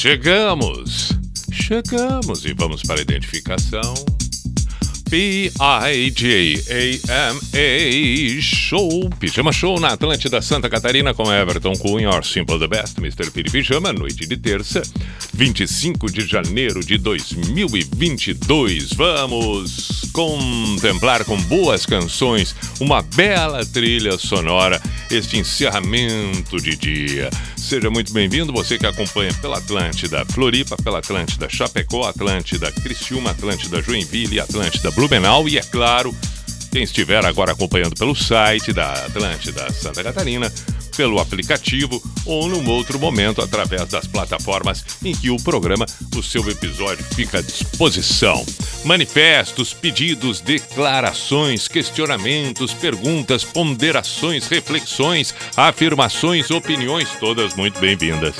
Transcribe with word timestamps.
Chegamos! 0.00 1.10
Chegamos 1.52 2.46
e 2.46 2.54
vamos 2.54 2.82
para 2.82 3.00
a 3.00 3.02
identificação. 3.02 3.92
P-I-J-A-M-A 5.10 5.50
Show, 8.40 9.10
Pijama 9.18 9.52
Show 9.52 9.80
na 9.80 9.88
Atlântida 9.88 10.40
Santa 10.40 10.70
Catarina 10.70 11.12
com 11.12 11.32
Everton 11.32 11.72
Cunha, 11.72 12.10
or 12.10 12.24
Simple 12.24 12.60
the 12.60 12.68
Best, 12.68 12.98
Mr. 12.98 13.28
Piri 13.32 13.50
Pijama, 13.50 13.92
noite 13.92 14.24
de 14.24 14.36
terça, 14.36 14.82
25 15.34 16.12
de 16.12 16.24
janeiro 16.24 16.78
de 16.78 16.96
2022. 16.96 18.92
Vamos 18.92 20.10
contemplar 20.12 21.24
com 21.24 21.36
boas 21.42 21.84
canções 21.84 22.54
uma 22.78 23.02
bela 23.02 23.66
trilha 23.66 24.16
sonora 24.16 24.80
este 25.10 25.38
encerramento 25.38 26.56
de 26.58 26.76
dia. 26.76 27.30
Seja 27.56 27.90
muito 27.90 28.12
bem-vindo, 28.12 28.52
você 28.52 28.78
que 28.78 28.86
acompanha 28.86 29.32
pela 29.34 29.58
Atlântida 29.58 30.24
Floripa, 30.24 30.76
pela 30.76 30.98
Atlântida 30.98 31.48
Chapecó, 31.48 32.04
Atlântida 32.04 32.70
Criciúma, 32.72 33.30
Atlântida 33.30 33.82
Joinville, 33.82 34.40
Atlântida 34.40 34.90
Blumenau 35.00 35.48
e, 35.48 35.56
é 35.56 35.62
claro, 35.62 36.14
quem 36.70 36.82
estiver 36.82 37.24
agora 37.24 37.52
acompanhando 37.52 37.94
pelo 37.94 38.14
site 38.14 38.70
da 38.70 38.92
Atlântida 38.92 39.72
Santa 39.72 40.04
Catarina, 40.04 40.52
pelo 40.94 41.18
aplicativo 41.18 42.02
ou 42.26 42.50
num 42.50 42.68
outro 42.68 42.98
momento 42.98 43.40
através 43.40 43.88
das 43.88 44.06
plataformas 44.06 44.84
em 45.02 45.14
que 45.14 45.30
o 45.30 45.38
programa, 45.38 45.86
o 46.14 46.22
seu 46.22 46.46
episódio 46.50 47.02
fica 47.14 47.38
à 47.38 47.40
disposição. 47.40 48.44
Manifestos, 48.84 49.72
pedidos, 49.72 50.42
declarações, 50.42 51.66
questionamentos, 51.66 52.74
perguntas, 52.74 53.42
ponderações, 53.42 54.48
reflexões, 54.48 55.34
afirmações, 55.56 56.50
opiniões, 56.50 57.08
todas 57.18 57.54
muito 57.54 57.80
bem-vindas. 57.80 58.34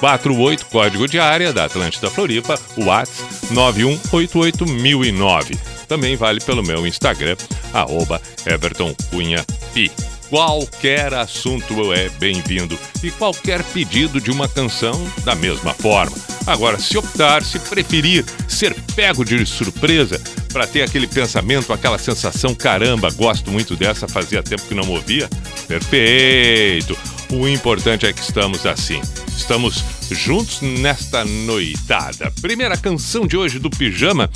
48 0.00 0.66
Código 0.66 1.06
de 1.06 1.20
Área 1.20 1.52
da 1.52 1.66
Atlântida 1.66 2.10
Floripa, 2.10 2.58
WhatsApp 2.76 3.30
9188009. 3.52 5.79
Também 5.90 6.14
vale 6.14 6.38
pelo 6.38 6.62
meu 6.62 6.86
Instagram, 6.86 7.36
arroba 7.72 8.22
Everton 8.46 8.94
Cunha 9.10 9.44
Pi. 9.74 9.90
Qualquer 10.28 11.12
assunto 11.12 11.92
é 11.92 12.08
bem-vindo 12.10 12.78
e 13.02 13.10
qualquer 13.10 13.60
pedido 13.64 14.20
de 14.20 14.30
uma 14.30 14.46
canção 14.46 14.94
da 15.24 15.34
mesma 15.34 15.74
forma. 15.74 16.16
Agora, 16.46 16.78
se 16.78 16.96
optar, 16.96 17.42
se 17.42 17.58
preferir 17.58 18.24
ser 18.46 18.72
pego 18.94 19.24
de 19.24 19.44
surpresa 19.44 20.22
para 20.52 20.64
ter 20.64 20.82
aquele 20.82 21.08
pensamento, 21.08 21.72
aquela 21.72 21.98
sensação, 21.98 22.54
caramba, 22.54 23.10
gosto 23.10 23.50
muito 23.50 23.74
dessa, 23.74 24.06
fazia 24.06 24.44
tempo 24.44 24.62
que 24.68 24.74
não 24.76 24.88
ouvia, 24.88 25.28
perfeito. 25.66 26.96
O 27.32 27.48
importante 27.48 28.06
é 28.06 28.12
que 28.12 28.20
estamos 28.20 28.64
assim. 28.64 29.00
Estamos 29.36 29.84
juntos 30.12 30.60
nesta 30.60 31.24
noitada. 31.24 32.32
Primeira 32.40 32.76
canção 32.76 33.26
de 33.26 33.36
hoje 33.36 33.58
do 33.58 33.68
Pijama, 33.68 34.30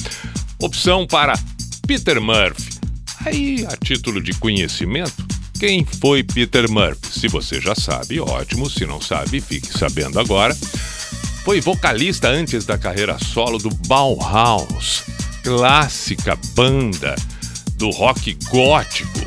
opção 0.65 1.07
para 1.07 1.39
Peter 1.87 2.21
Murphy. 2.21 2.79
Aí, 3.25 3.67
a 3.71 3.77
título 3.77 4.23
de 4.23 4.33
conhecimento, 4.35 5.27
quem 5.59 5.85
foi 5.85 6.23
Peter 6.23 6.71
Murphy? 6.71 7.21
Se 7.21 7.29
você 7.29 7.61
já 7.61 7.75
sabe, 7.75 8.19
ótimo. 8.19 8.69
Se 8.69 8.87
não 8.87 9.01
sabe, 9.01 9.41
fique 9.41 9.77
sabendo 9.79 10.19
agora. 10.19 10.57
Foi 11.45 11.61
vocalista 11.61 12.29
antes 12.29 12.65
da 12.65 12.79
carreira 12.79 13.19
solo 13.19 13.59
do 13.59 13.69
Bauhaus, 13.87 15.03
clássica 15.43 16.39
banda 16.55 17.15
do 17.77 17.91
rock 17.91 18.37
gótico. 18.49 19.21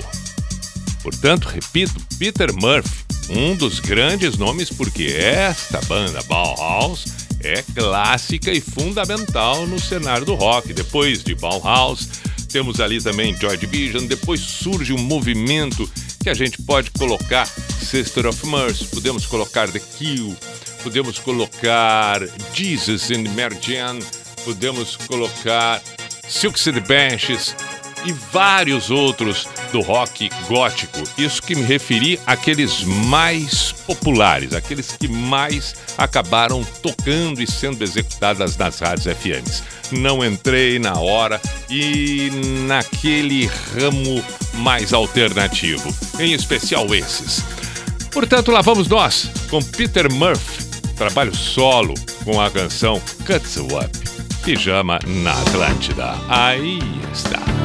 Portanto, 1.04 1.48
repito, 1.48 2.02
Peter 2.18 2.52
Murphy, 2.54 3.06
um 3.30 3.56
dos 3.56 3.80
grandes 3.80 4.38
nomes, 4.38 4.70
porque 4.70 5.06
esta 5.06 5.80
banda 5.82 6.22
Bauhaus 6.24 7.06
é 7.44 7.64
clássica 7.76 8.52
e 8.52 8.62
fundamental 8.62 9.66
no 9.68 9.80
cenário 9.80 10.26
do 10.26 10.36
rock. 10.36 10.74
Depois 10.74 11.24
de 11.24 11.36
Bauhaus, 11.36 12.08
temos 12.50 12.80
ali 12.80 13.02
também 13.02 13.36
Joy 13.36 13.58
Division, 13.58 14.06
depois 14.06 14.40
surge 14.40 14.94
um 14.94 14.98
movimento 14.98 15.90
que 16.24 16.30
a 16.30 16.34
gente 16.34 16.62
pode 16.62 16.92
colocar 16.92 17.46
Sister 17.46 18.26
of 18.28 18.46
Mercy, 18.48 18.86
podemos 18.86 19.26
colocar 19.26 19.70
The 19.70 19.80
Kill, 19.80 20.36
podemos 20.84 21.20
colocar 21.20 22.22
Jesus 22.54 23.12
and 23.12 23.30
Mary 23.36 23.58
Jane, 23.62 24.04
podemos 24.44 24.96
colocar 24.96 25.82
and 26.68 26.74
the 26.74 26.82
Benches 26.82 27.56
e 28.06 28.12
vários 28.32 28.90
outros 28.90 29.48
do 29.72 29.82
rock 29.82 30.30
gótico. 30.48 31.02
Isso 31.18 31.42
que 31.42 31.56
me 31.56 31.64
referi 31.64 32.20
àqueles 32.26 32.84
mais 32.84 33.72
populares, 33.86 34.54
aqueles 34.54 34.96
que 34.98 35.08
mais 35.08 35.76
acabaram 35.98 36.64
tocando 36.82 37.42
e 37.42 37.48
sendo 37.48 37.84
executadas 37.84 38.58
nas 38.58 38.80
rádios 38.80 39.16
FMs. 39.18 39.64
Não 39.92 40.24
entrei 40.24 40.80
na 40.80 41.00
hora 41.00 41.40
e 41.70 42.30
naquele 42.68 43.46
ramo 43.46 44.24
mais 44.56 44.94
alternativo, 44.94 45.94
em 46.20 46.34
especial 46.34 46.94
esses. 46.94 47.44
Portanto, 48.12 48.52
lá 48.52 48.62
vamos 48.62 48.88
nós 48.88 49.30
com 49.50 49.62
Peter 49.62 50.12
Murphy, 50.12 50.64
trabalho 50.96 51.36
solo 51.36 51.94
com 52.24 52.42
a 52.42 52.50
canção 52.50 53.02
Cuts 53.26 53.58
Up, 53.58 53.90
Pijama 54.44 55.00
na 55.06 55.34
Atlântida. 55.34 56.16
Aí 56.28 56.80
está. 57.14 57.57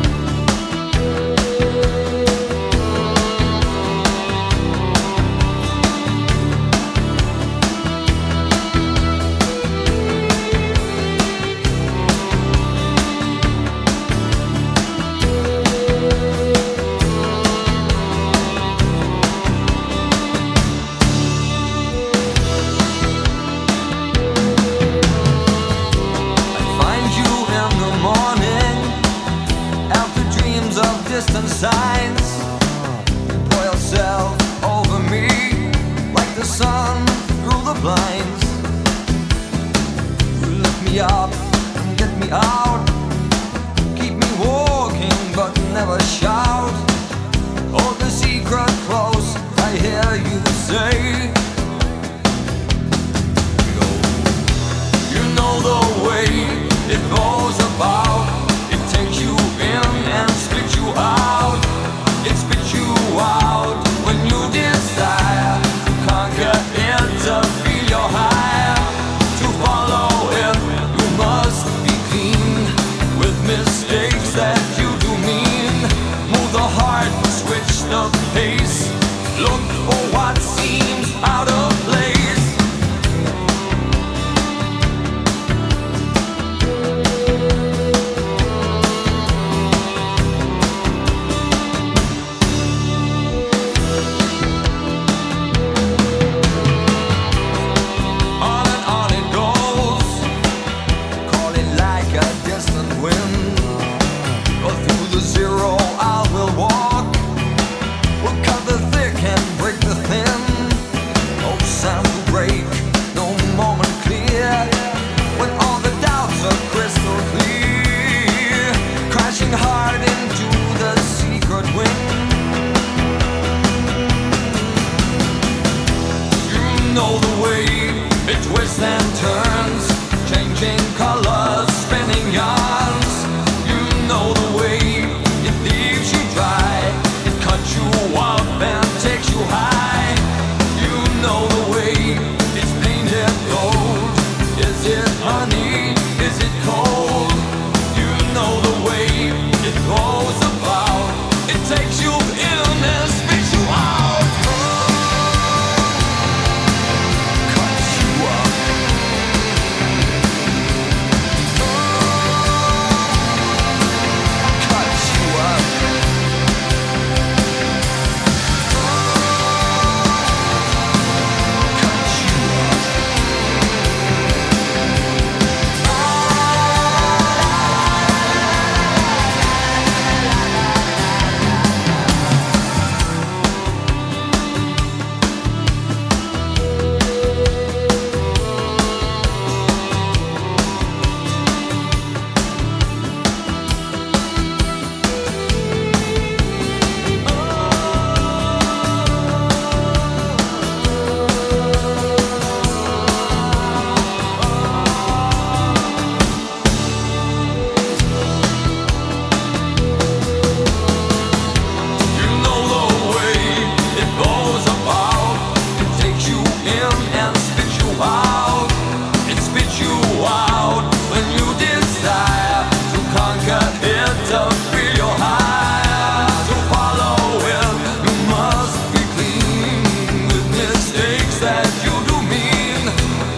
that 231.43 231.67
you 231.83 231.95
do 232.07 232.17
mean. 232.31 232.87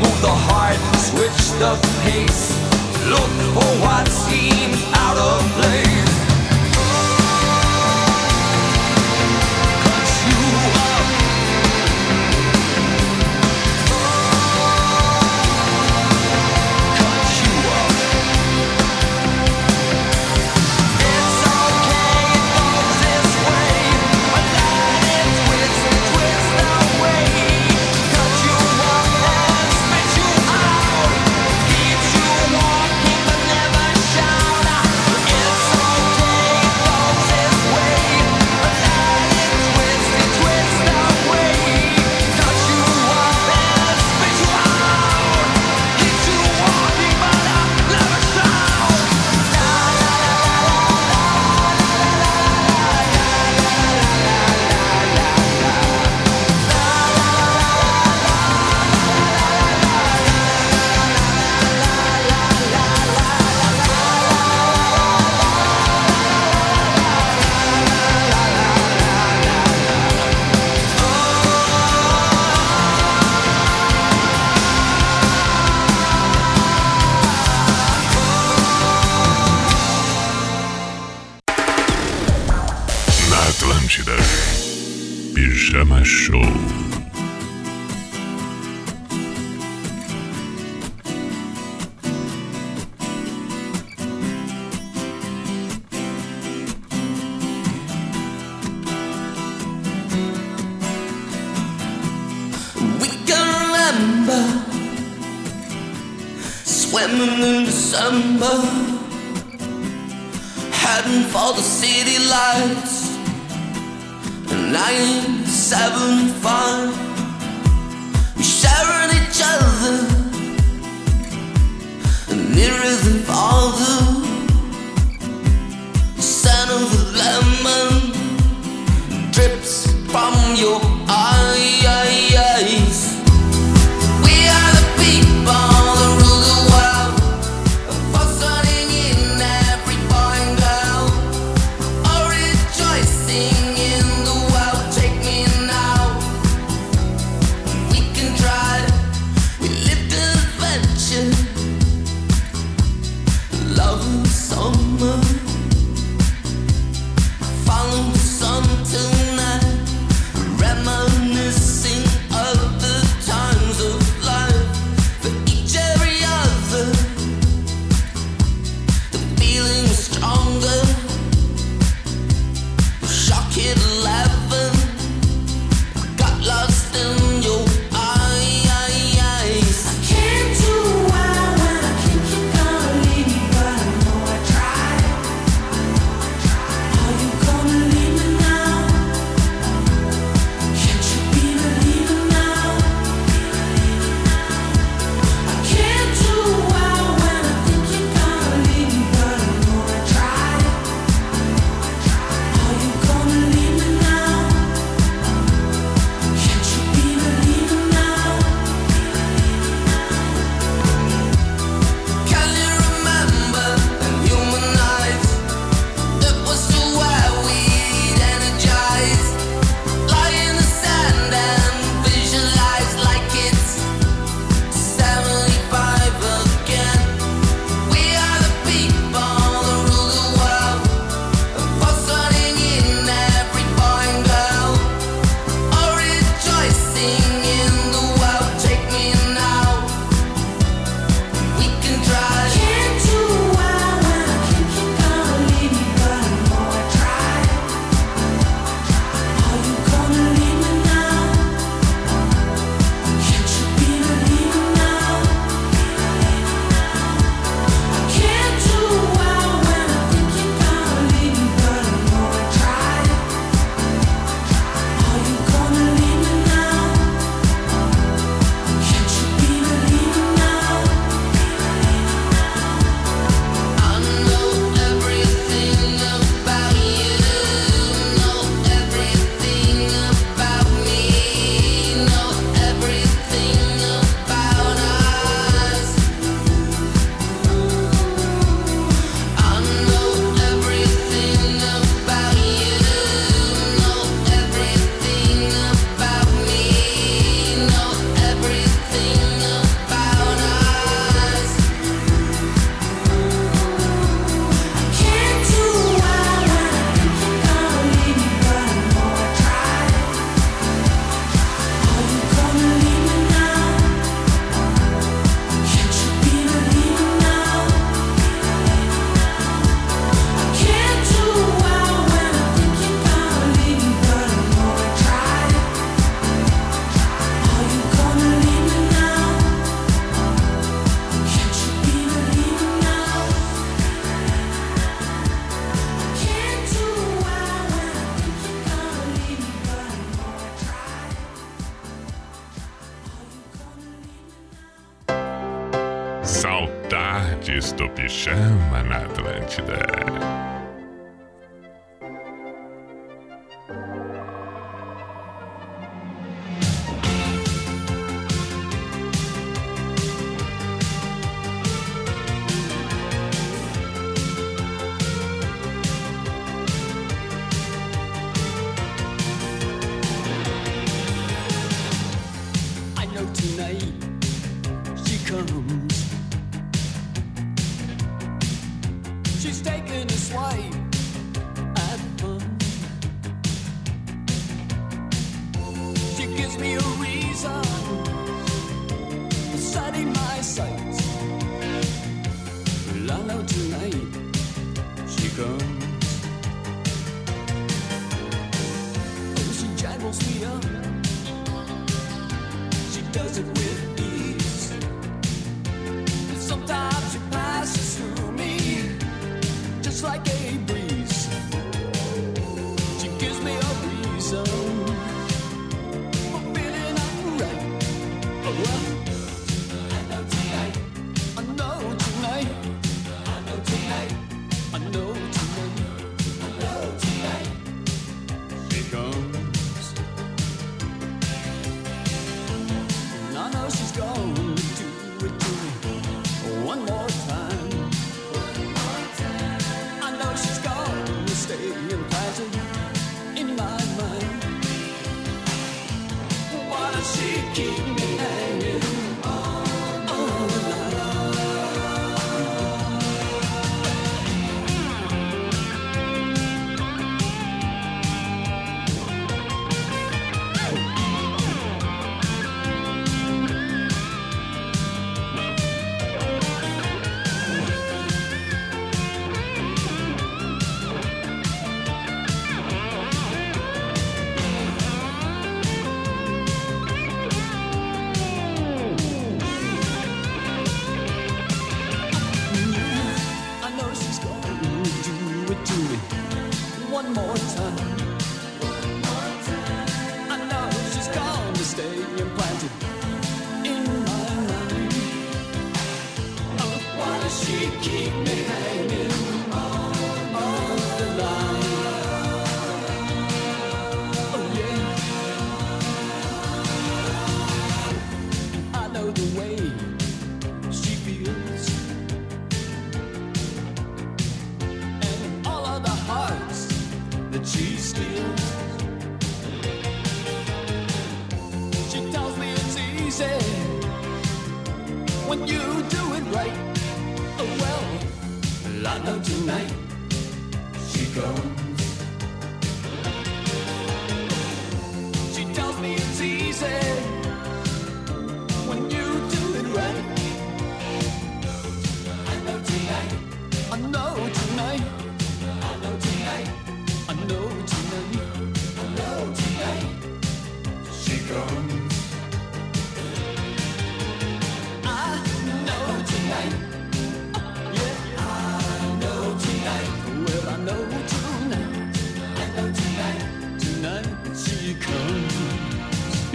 Move 0.02 0.20
the 0.20 0.36
heart, 0.48 0.76
switch 1.08 1.40
the 1.58 1.72
pace. 2.04 2.52
Look 3.08 3.32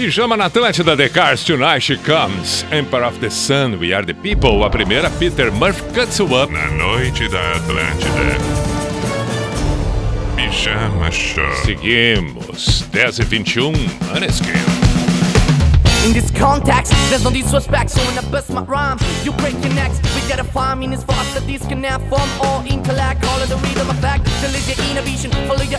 Pijama 0.09 0.35
na 0.35 0.45
Atlântida, 0.45 0.97
The 0.97 1.07
Cars 1.07 1.43
Tonight 1.43 1.83
She 1.83 1.95
Comes. 1.95 2.65
Emperor 2.71 3.05
of 3.05 3.19
the 3.19 3.29
Sun, 3.29 3.77
We 3.79 3.93
Are 3.93 4.03
the 4.03 4.15
People. 4.15 4.63
A 4.63 4.69
primeira, 4.69 5.07
Peter 5.19 5.51
Murphy 5.51 5.83
Cuts 5.93 6.17
You 6.17 6.25
Up. 6.33 6.51
Na 6.51 6.67
noite 6.71 7.29
da 7.29 7.51
Atlântida. 7.51 8.35
Pijama 10.35 11.11
Show. 11.11 11.53
Seguimos. 11.63 12.87
10 12.91 13.19
e 13.19 13.25
21, 13.25 13.67
um, 13.67 13.89
Maneskin. 14.11 14.79
In 16.05 16.13
this 16.13 16.31
context, 16.31 16.93
there's 17.09 17.23
no 17.23 17.29
disrespect, 17.29 17.91
so 17.91 18.01
when 18.07 18.17
I 18.17 18.21
bust 18.31 18.49
my 18.49 18.63
rhyme, 18.63 18.97
you 19.23 19.33
break 19.33 19.53
your 19.61 19.73
necks. 19.75 19.99
We 20.15 20.21
gotta 20.29 20.45
find 20.45 20.79
meanings 20.79 21.03
faster, 21.03 21.41
disconnect 21.41 22.07
from 22.07 22.27
all 22.41 22.65
intellect. 22.65 23.21
Call 23.21 23.41
it 23.41 23.49
the 23.49 23.57
rhythm 23.57 23.89
effect, 23.89 24.23
delete 24.41 24.65
your 24.65 24.79
inhibition, 24.89 25.29
follow 25.45 25.61
your 25.61 25.78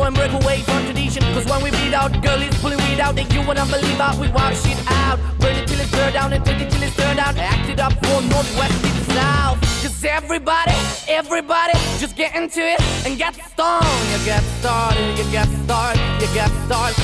and 0.00 0.14
break 0.16 0.32
away 0.32 0.60
from 0.62 0.84
tradition. 0.84 1.22
Cause 1.34 1.44
when 1.44 1.62
we 1.62 1.70
beat 1.70 1.92
out, 1.92 2.10
girl 2.22 2.40
is 2.40 2.56
pulling 2.60 2.78
weed 2.78 3.00
out, 3.00 3.14
then 3.14 3.30
you 3.30 3.46
wanna 3.46 3.66
believe 3.66 4.00
out, 4.00 4.16
we 4.18 4.28
wild 4.30 4.56
shit 4.56 4.78
out. 4.88 5.18
Burn 5.38 5.54
it 5.56 5.68
till 5.68 5.78
it's 5.80 5.90
burned 5.90 6.14
down 6.14 6.32
and 6.32 6.44
take 6.44 6.60
it 6.60 6.70
till 6.70 6.82
it's 6.82 6.96
turned 6.96 7.18
out. 7.18 7.36
Act 7.36 7.68
it 7.68 7.78
up 7.78 7.92
for 7.92 8.22
northwest 8.22 8.84
and 8.84 9.12
south. 9.12 9.60
Cause 9.82 10.04
everybody, 10.04 10.72
everybody, 11.08 11.74
just 11.98 12.16
get 12.16 12.34
into 12.34 12.60
it 12.60 12.80
and 13.06 13.18
get 13.18 13.34
stoned. 13.34 13.84
You 14.12 14.24
get 14.24 14.42
started, 14.60 15.18
you 15.18 15.24
get 15.30 15.48
started, 15.64 16.00
you 16.20 16.28
get 16.32 16.50
started. 16.64 17.01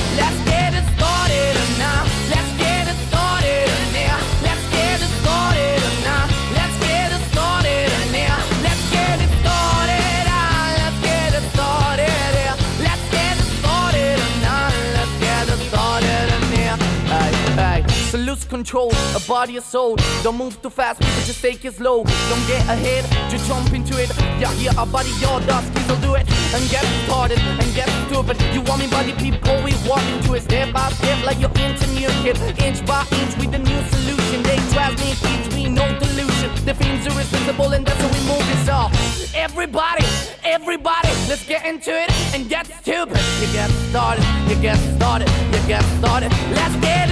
Control 18.49 18.91
a 19.15 19.21
body 19.27 19.55
and 19.55 19.65
soul. 19.65 19.95
Don't 20.23 20.37
move 20.37 20.61
too 20.61 20.69
fast, 20.69 20.99
people 20.99 21.21
just 21.23 21.41
take 21.41 21.63
it 21.63 21.75
slow. 21.75 22.03
Don't 22.03 22.47
get 22.47 22.61
ahead, 22.67 23.05
just 23.29 23.47
jump 23.47 23.71
into 23.71 24.01
it. 24.01 24.09
Yeah, 24.41 24.51
yeah, 24.53 24.79
our 24.79 24.87
body, 24.87 25.11
your 25.21 25.39
dust, 25.41 25.71
please 25.73 25.87
don't 25.87 26.01
do 26.01 26.15
it. 26.15 26.25
And 26.53 26.61
get 26.69 26.83
started 27.05 27.39
and 27.39 27.69
get 27.75 27.87
stupid. 28.07 28.41
You 28.53 28.61
want 28.61 28.81
me 28.81 28.87
body 28.87 29.13
people, 29.13 29.55
we 29.63 29.73
walk 29.87 30.03
into 30.15 30.33
it 30.33 30.41
step 30.41 30.73
by 30.73 30.89
step 30.89 31.23
like 31.23 31.39
you're 31.39 31.53
into 31.61 31.85
new 31.93 32.09
kid. 32.25 32.37
Inch 32.59 32.85
by 32.85 33.05
inch 33.21 33.37
with 33.37 33.51
the 33.51 33.59
new 33.59 33.79
solution. 33.93 34.43
They 34.43 34.57
transmit 34.73 35.15
kids, 35.21 35.55
we 35.55 35.69
no 35.69 35.85
delusion. 35.99 36.49
The 36.65 36.73
themes 36.73 37.05
are 37.07 37.13
irresistible 37.13 37.71
and 37.73 37.85
that's 37.85 38.01
how 38.01 38.09
we 38.09 38.21
move 38.27 38.45
this 38.51 38.67
off. 38.67 38.91
Everybody, 39.35 40.05
everybody, 40.43 41.09
let's 41.29 41.45
get 41.45 41.65
into 41.65 41.91
it 41.91 42.09
and 42.33 42.49
get 42.49 42.65
stupid. 42.81 43.21
You 43.41 43.47
get 43.53 43.69
started, 43.89 44.25
you 44.49 44.55
get 44.59 44.77
started, 44.97 45.29
you 45.53 45.61
get 45.67 45.83
started. 45.99 46.31
Let's 46.51 46.75
get 46.77 47.08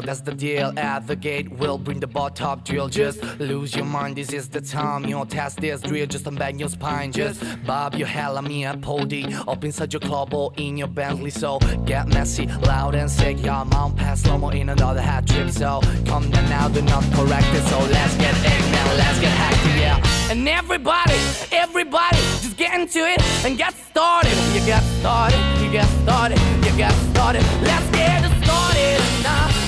deal, 0.00 0.06
that's 0.06 0.20
the 0.20 0.34
deal. 0.34 0.72
At 0.76 1.06
the 1.06 1.16
gate, 1.16 1.50
we'll 1.50 1.78
bring 1.78 2.00
the 2.00 2.06
bottom 2.06 2.60
drill. 2.64 2.88
Just 2.88 3.22
lose 3.38 3.74
your 3.74 3.84
mind, 3.84 4.16
this 4.16 4.32
is 4.32 4.48
the 4.48 4.60
time. 4.60 5.04
Your 5.04 5.26
test 5.26 5.60
this 5.60 5.80
drill, 5.80 6.06
just 6.06 6.24
unbang 6.24 6.58
your 6.58 6.68
spine. 6.68 7.12
Just 7.12 7.42
bob 7.66 7.94
your 7.94 8.08
head, 8.08 8.30
let 8.30 8.44
me 8.44 8.64
a 8.64 8.76
pody. 8.76 9.34
Up 9.46 9.64
inside 9.64 9.92
your 9.92 10.00
club 10.00 10.34
or 10.34 10.52
in 10.56 10.76
your 10.76 10.88
Bentley. 10.88 11.30
So 11.30 11.58
get 11.84 12.08
messy, 12.08 12.46
loud 12.46 12.94
and 12.94 13.10
sick. 13.10 13.42
Your 13.44 13.64
mom 13.64 13.94
pass 13.94 14.22
slow 14.22 14.38
more 14.38 14.54
in 14.54 14.68
another 14.68 15.00
hat 15.00 15.26
trip. 15.26 15.50
So 15.50 15.80
come 16.06 16.30
down 16.30 16.48
now, 16.48 16.68
do 16.68 16.82
not 16.82 17.04
correct 17.14 17.46
it. 17.48 17.64
So 17.68 17.78
let's 17.78 18.16
get 18.16 18.34
it, 18.34 18.72
now, 18.72 18.94
let's 18.94 19.20
get 19.20 19.32
hacked, 19.32 19.78
yeah. 19.78 20.30
And 20.30 20.48
everybody, 20.48 21.18
everybody, 21.52 22.18
just 22.42 22.56
get 22.56 22.78
into 22.78 22.98
it 22.98 23.20
and 23.44 23.56
get 23.56 23.74
started. 23.74 24.36
You 24.54 24.60
get 24.66 24.82
started, 25.00 25.40
you 25.62 25.70
get 25.70 25.86
started, 26.02 26.38
you 26.64 26.76
get 26.76 26.92
started. 27.12 27.42
Let's 27.62 27.90
get 27.90 28.24
started 28.44 29.00
now. 29.22 29.67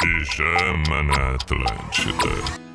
Pijama 0.00 1.02
na 1.02 1.34
Atlântida. 1.34 2.69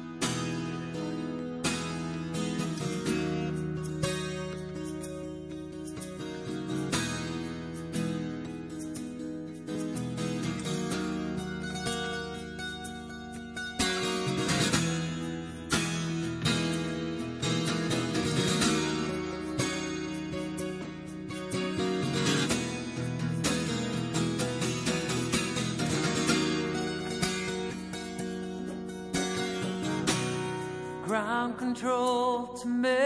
me. 32.63 33.04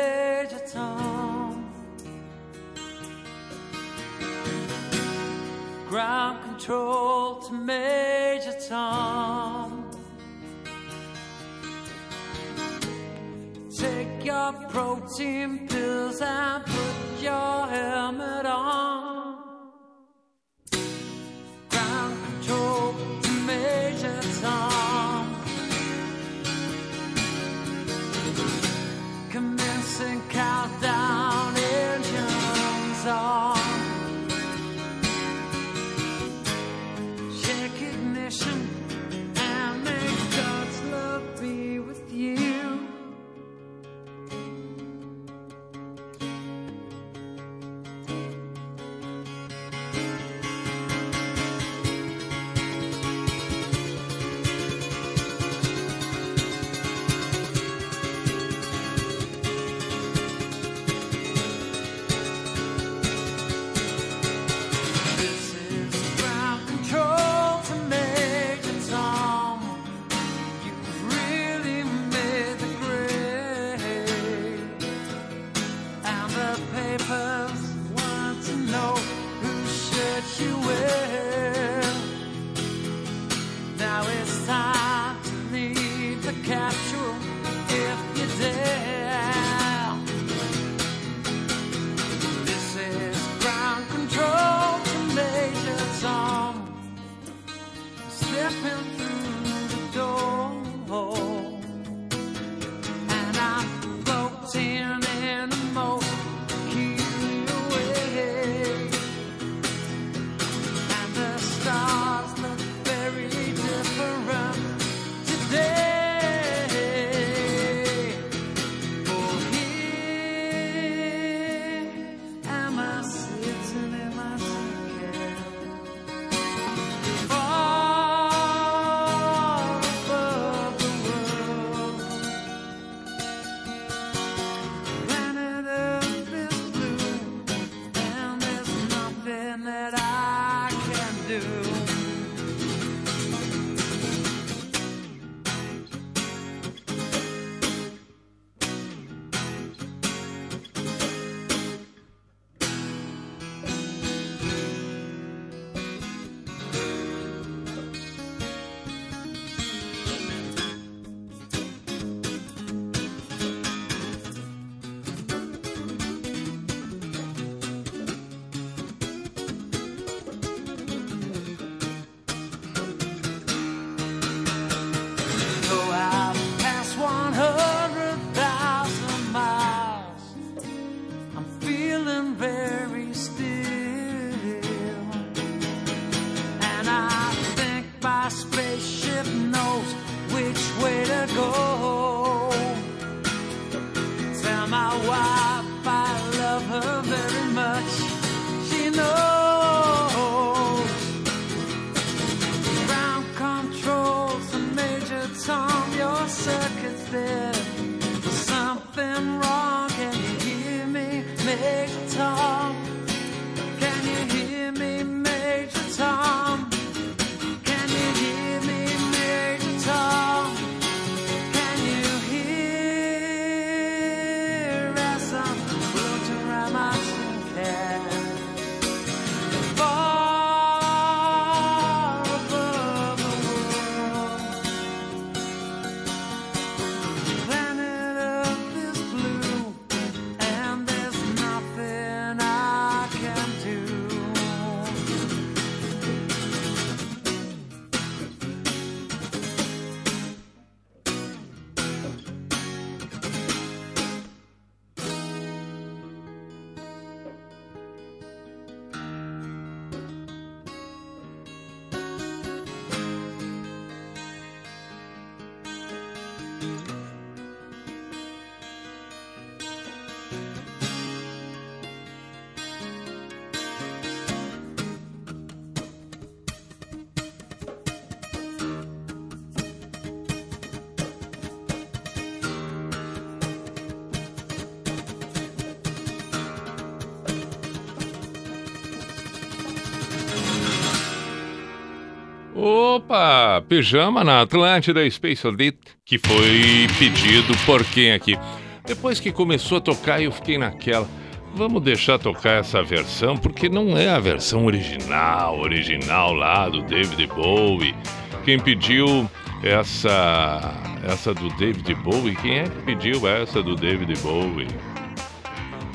Opa, 293.00 293.64
pijama 293.70 294.26
na 294.26 294.42
Atlântida 294.42 295.10
Space 295.10 295.48
Oddity, 295.48 295.80
que 296.04 296.18
foi 296.18 296.86
pedido 297.00 297.56
por 297.66 297.82
quem 297.86 298.12
aqui? 298.12 298.38
Depois 298.86 299.22
que 299.22 299.32
começou 299.32 299.78
a 299.78 299.82
tocar, 299.82 300.22
eu 300.22 300.34
fiquei 300.34 300.58
naquela. 300.58 301.08
Vamos 301.56 301.82
deixar 301.82 302.20
tocar 302.20 302.60
essa 302.60 302.84
versão, 302.84 303.38
porque 303.38 303.70
não 303.70 303.98
é 303.98 304.10
a 304.10 304.20
versão 304.20 304.66
original, 304.66 305.62
original 305.62 306.34
lá 306.34 306.68
do 306.68 306.82
David 306.82 307.26
Bowie. 307.28 307.96
Quem 308.44 308.60
pediu 308.60 309.30
essa 309.64 310.74
essa 311.10 311.34
do 311.34 311.48
David 311.56 311.96
Bowie? 311.96 312.36
Quem 312.36 312.60
é 312.60 312.64
que 312.64 312.82
pediu 312.82 313.26
essa 313.26 313.64
do 313.64 313.78
David 313.78 314.14
Bowie? 314.20 314.68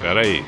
Pera 0.01 0.23
aí. 0.23 0.43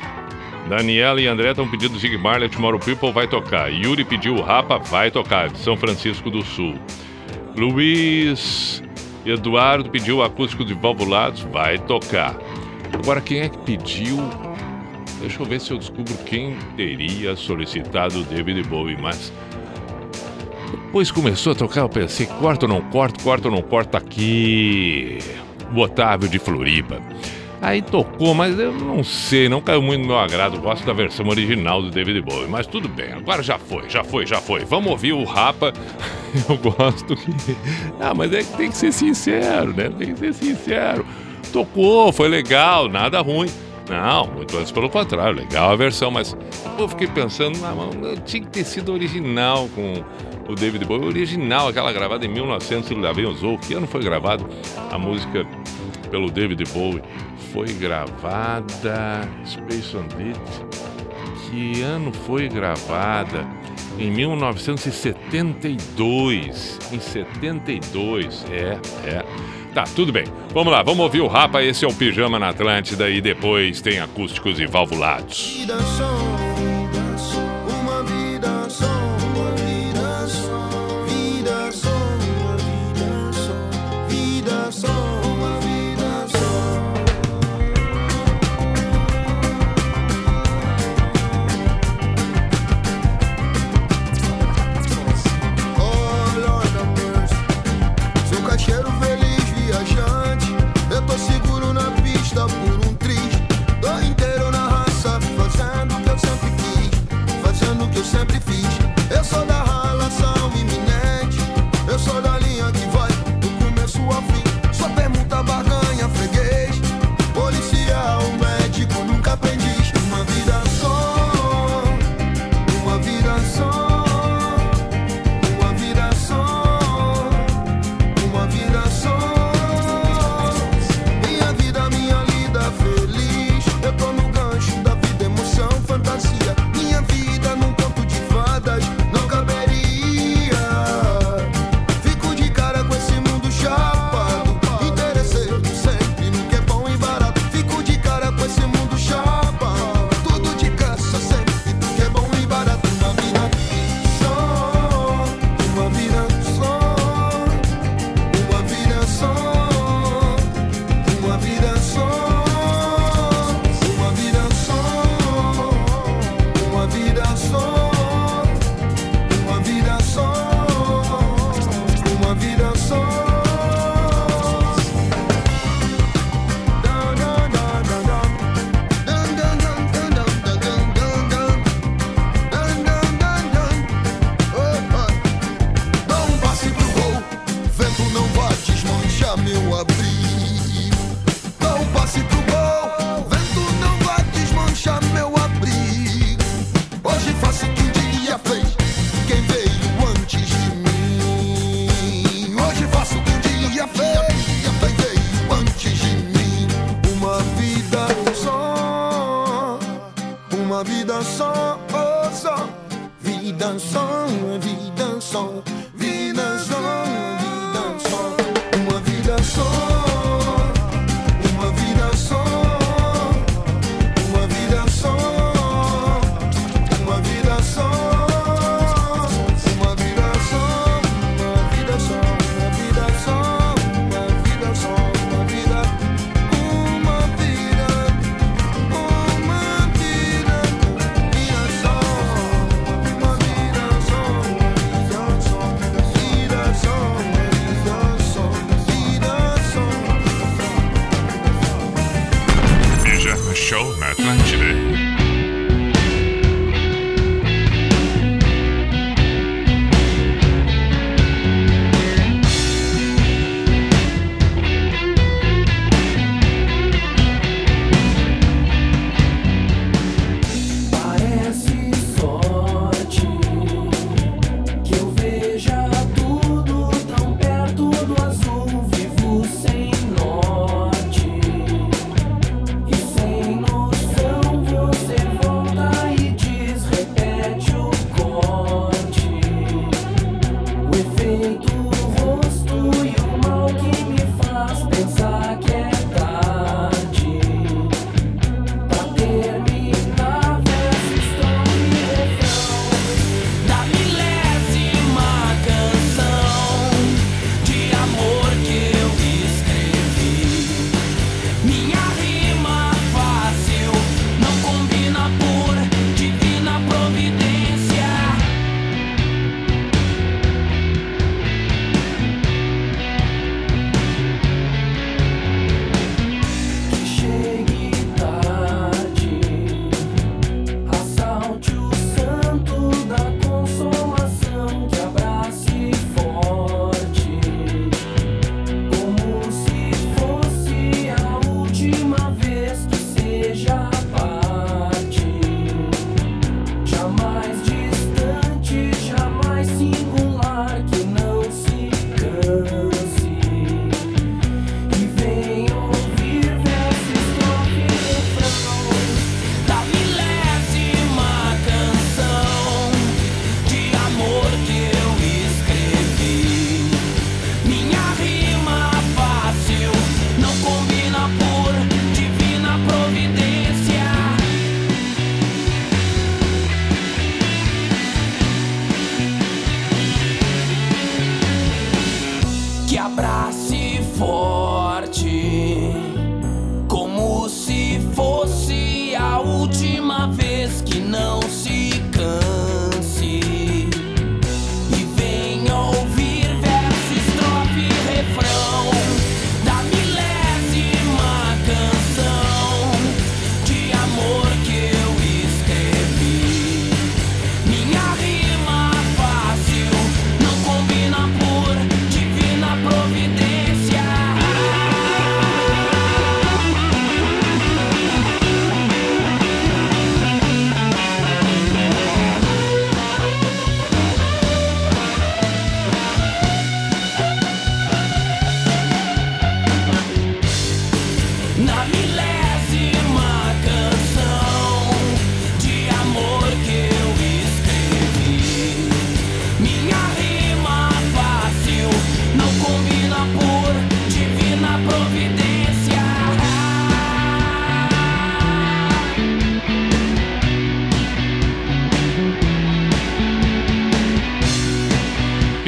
Daniela 0.67 1.21
e 1.21 1.27
André 1.27 1.51
estão 1.51 1.67
pedindo 1.67 1.97
Zig 1.97 2.17
Marley, 2.17 2.49
Tomorrow 2.49 2.79
People 2.79 3.11
vai 3.11 3.27
tocar. 3.27 3.71
Yuri 3.71 4.03
pediu 4.03 4.41
Rapa, 4.41 4.77
vai 4.77 5.09
tocar, 5.09 5.49
de 5.49 5.57
São 5.59 5.77
Francisco 5.77 6.29
do 6.29 6.43
Sul. 6.43 6.75
Luiz 7.55 8.83
Eduardo 9.25 9.89
pediu 9.89 10.21
acústico 10.21 10.65
de 10.65 10.73
valvulados, 10.73 11.41
vai 11.51 11.77
tocar. 11.77 12.37
Agora, 12.93 13.21
quem 13.21 13.39
é 13.39 13.49
que 13.49 13.57
pediu? 13.59 14.17
Deixa 15.19 15.41
eu 15.41 15.45
ver 15.45 15.59
se 15.59 15.71
eu 15.71 15.77
descubro 15.77 16.13
quem 16.25 16.55
teria 16.75 17.35
solicitado 17.35 18.21
o 18.21 18.23
David 18.23 18.63
Bowie, 18.63 18.97
mas. 19.01 19.33
Depois 20.71 21.11
começou 21.11 21.53
a 21.53 21.55
tocar, 21.55 21.81
eu 21.81 21.89
pensei, 21.89 22.25
corta 22.25 22.65
ou 22.65 22.69
não 22.69 22.81
corta, 22.81 23.23
corta 23.23 23.47
ou 23.47 23.53
não 23.53 23.61
corta 23.61 23.97
aqui. 23.97 25.19
O 25.73 25.79
Otávio 25.79 26.29
de 26.29 26.39
Floripa. 26.39 27.01
Aí 27.61 27.81
tocou, 27.81 28.33
mas 28.33 28.57
eu 28.59 28.71
não 28.71 29.03
sei, 29.03 29.49
não 29.49 29.59
caiu 29.61 29.81
muito 29.81 30.01
no 30.01 30.07
meu 30.07 30.19
agrado. 30.19 30.59
Gosto 30.59 30.85
da 30.85 30.93
versão 30.93 31.27
original 31.27 31.81
do 31.81 31.89
David 31.89 32.21
Bowie, 32.21 32.47
mas 32.47 32.67
tudo 32.67 32.87
bem, 32.87 33.13
agora 33.13 33.41
já 33.41 33.57
foi, 33.57 33.89
já 33.89 34.03
foi, 34.03 34.25
já 34.25 34.39
foi. 34.39 34.63
Vamos 34.63 34.91
ouvir 34.91 35.13
o 35.13 35.23
Rapa. 35.23 35.73
Eu 36.47 36.57
gosto 36.57 37.15
que. 37.15 37.55
Ah, 37.99 38.13
mas 38.13 38.31
é 38.31 38.43
que 38.43 38.57
tem 38.57 38.69
que 38.69 38.77
ser 38.77 38.91
sincero, 38.91 39.73
né? 39.73 39.89
Tem 39.89 40.13
que 40.13 40.19
ser 40.19 40.33
sincero. 40.33 41.05
Tocou, 41.51 42.11
foi 42.11 42.27
legal, 42.27 42.87
nada 42.87 43.21
ruim. 43.21 43.49
Não, 43.89 44.27
muito 44.27 44.57
antes 44.57 44.71
pelo 44.71 44.89
contrário, 44.89 45.37
legal 45.37 45.71
a 45.71 45.75
versão, 45.75 46.11
mas 46.11 46.35
eu 46.77 46.89
fiquei 46.89 47.07
pensando, 47.07 47.57
ah, 47.65 47.73
mano, 47.73 48.17
tinha 48.25 48.43
que 48.43 48.49
ter 48.49 48.65
sido 48.65 48.91
original 48.91 49.69
com 49.73 50.03
o 50.51 50.55
David 50.55 50.83
Bowie, 50.85 51.07
original, 51.07 51.69
aquela 51.69 51.91
gravada 51.93 52.25
em 52.25 52.29
1900 52.29 52.91
e 52.91 52.95
lá 52.95 53.13
vem 53.13 53.25
os 53.25 53.43
ou 53.43 53.57
que 53.57 53.73
ano 53.73 53.87
foi 53.87 54.01
gravado 54.01 54.45
a 54.91 54.97
música 54.97 55.45
pelo 56.11 56.29
David 56.29 56.63
Bowie? 56.73 57.01
Foi 57.51 57.67
gravada 57.73 59.27
Space 59.45 59.95
on 59.95 60.07
It. 60.19 60.39
Que 61.49 61.81
ano 61.81 62.11
foi 62.11 62.49
gravada? 62.49 63.47
Em 63.97 64.11
1972. 64.11 66.79
Em 66.91 66.99
72, 66.99 68.45
é, 68.51 68.77
é. 69.05 69.23
Tá, 69.73 69.85
tudo 69.95 70.11
bem. 70.11 70.25
Vamos 70.53 70.73
lá, 70.73 70.83
vamos 70.83 70.99
ouvir 71.01 71.21
o 71.21 71.27
Rapa. 71.27 71.63
Esse 71.63 71.85
é 71.85 71.87
o 71.87 71.93
Pijama 71.93 72.37
na 72.39 72.49
Atlântida 72.49 73.09
e 73.09 73.21
depois 73.21 73.79
tem 73.81 73.99
acústicos 73.99 74.59
e 74.59 74.65
valvulados. 74.65 75.59
vida 75.59 75.77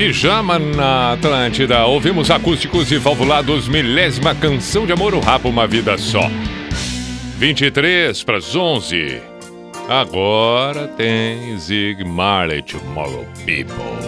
Pijama 0.09 0.57
na 0.57 1.13
Atlântida. 1.13 1.85
Ouvimos 1.85 2.31
acústicos 2.31 2.91
e 2.91 2.97
valvulados, 2.97 3.67
milésima 3.67 4.33
canção 4.33 4.83
de 4.83 4.91
amor, 4.91 5.13
o 5.13 5.19
rabo, 5.19 5.49
uma 5.49 5.67
vida 5.67 5.99
só. 5.99 6.27
23 7.37 8.23
para 8.23 8.37
as 8.37 8.55
11. 8.55 9.21
Agora 9.87 10.87
tem 10.87 11.55
Zig 11.59 12.03
Marley, 12.03 12.63
Tomorrow 12.63 13.23
People. 13.45 13.98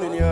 in 0.00 0.14
your 0.14 0.31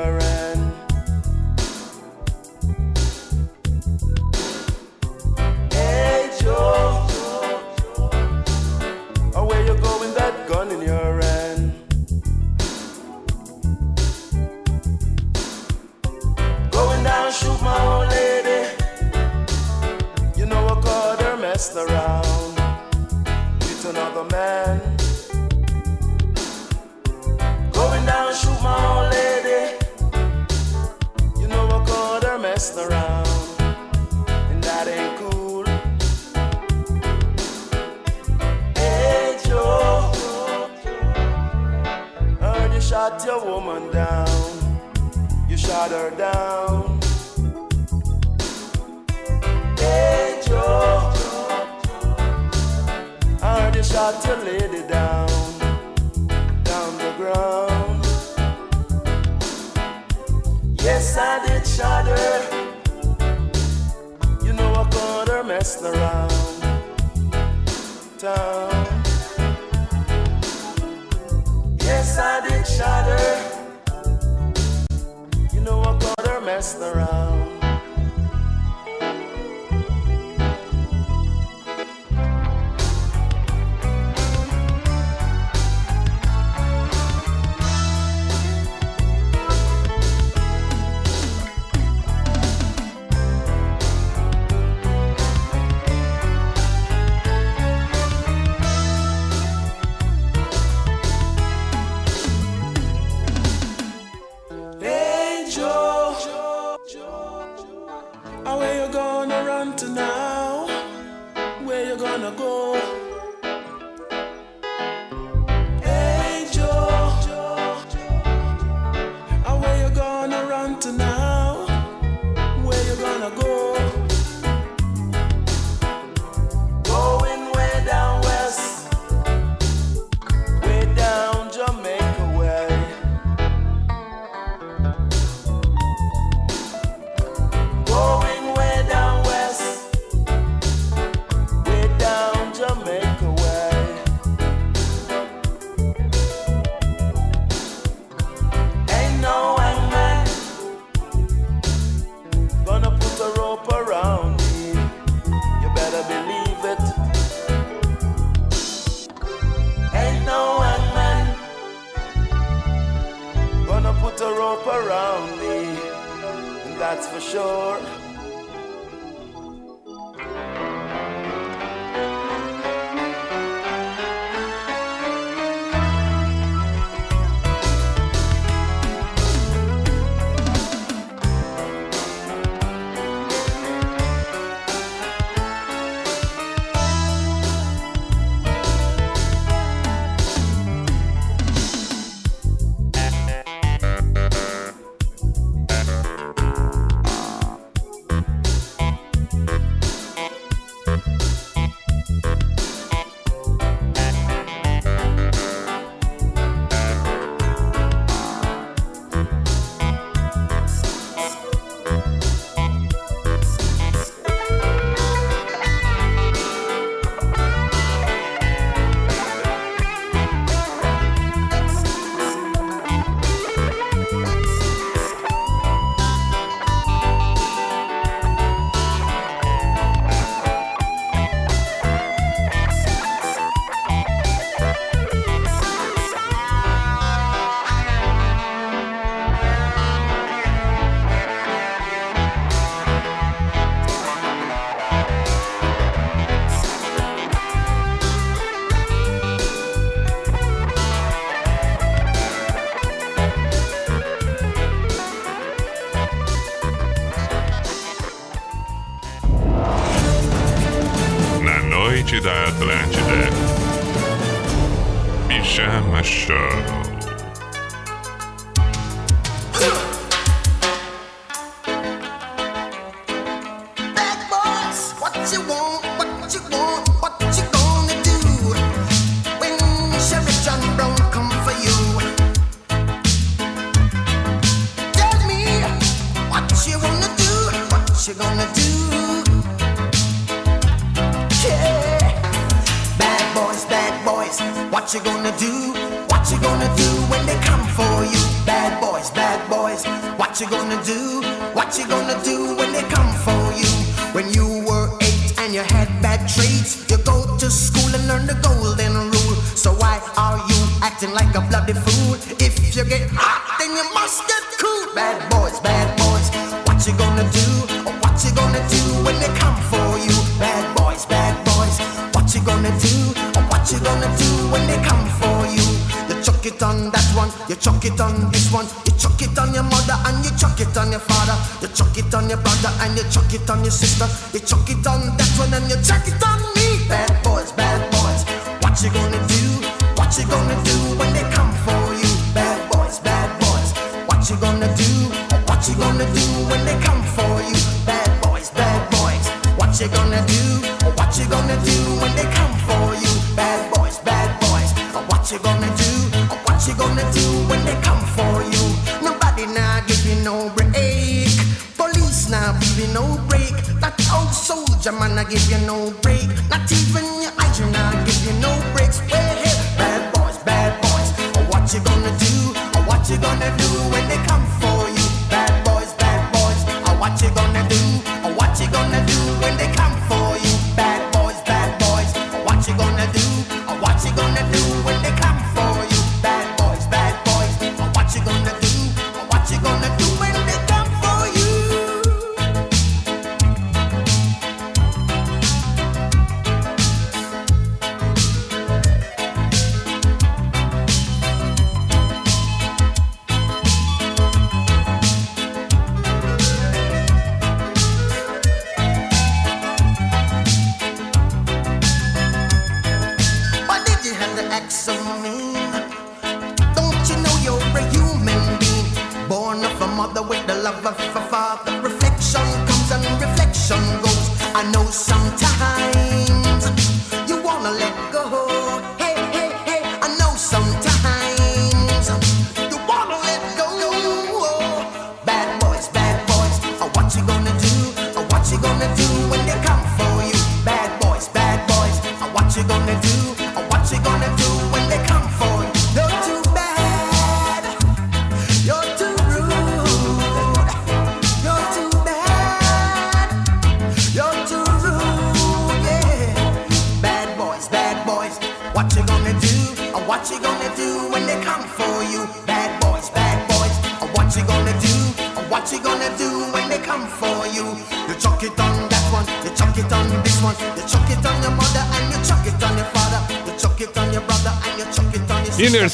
I 424.61 424.71
know 424.73 424.91
some. 424.91 425.20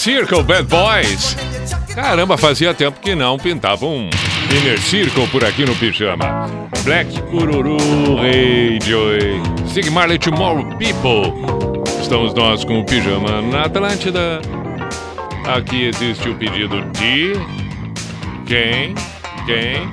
Circle 0.07 0.44
Bad 0.44 0.68
Boys. 0.68 1.36
Caramba, 1.92 2.38
fazia 2.38 2.72
tempo 2.72 3.00
que 3.00 3.16
não 3.16 3.36
pintavam 3.36 3.92
um 3.92 4.11
Inner 4.57 4.80
Circle 4.80 5.26
por 5.26 5.44
aqui 5.44 5.64
no 5.64 5.74
Pijama. 5.74 6.46
Black 6.84 7.11
Ururu 7.32 7.76
Radio. 8.14 9.66
Sig 9.66 9.90
Marley 9.90 10.16
Tomorrow 10.16 10.64
People. 10.78 11.32
Estamos 12.00 12.32
nós 12.34 12.64
com 12.64 12.78
o 12.78 12.84
Pijama 12.84 13.42
na 13.42 13.62
Atlântida. 13.62 14.40
Aqui 15.44 15.86
existe 15.86 16.28
o 16.28 16.36
pedido 16.36 16.82
de... 16.92 17.32
Quem? 18.46 18.94
Quem? 19.44 19.90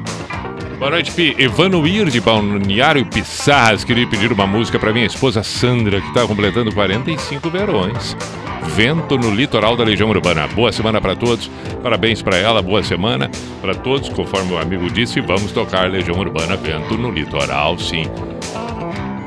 Boa 0.77 0.91
noite, 0.91 1.11
Pi. 1.11 1.35
Evano 1.39 1.81
de 2.11 2.21
Balneário 2.21 3.03
Pissarras. 3.07 3.83
Queria 3.83 4.05
pedir 4.05 4.31
uma 4.31 4.45
música 4.45 4.77
para 4.77 4.93
minha 4.93 5.07
esposa 5.07 5.41
Sandra, 5.41 5.99
que 5.99 6.07
está 6.09 6.27
completando 6.27 6.71
45 6.71 7.49
verões 7.49 8.15
vento 8.75 9.17
no 9.19 9.29
litoral 9.29 9.77
da 9.77 9.83
Legião 9.83 10.09
urbana. 10.09 10.47
Boa 10.47 10.71
semana 10.71 10.99
para 10.99 11.15
todos, 11.15 11.49
parabéns 11.83 12.23
para 12.23 12.37
ela, 12.37 12.59
boa 12.59 12.81
semana 12.81 13.29
para 13.61 13.75
todos, 13.75 14.09
conforme 14.09 14.53
o 14.53 14.57
amigo 14.57 14.89
disse, 14.89 15.21
vamos 15.21 15.51
tocar 15.51 15.89
Legião 15.91 16.17
Urbana 16.17 16.55
Vento 16.57 16.97
no 16.97 17.11
Litoral, 17.11 17.77
sim. 17.77 18.05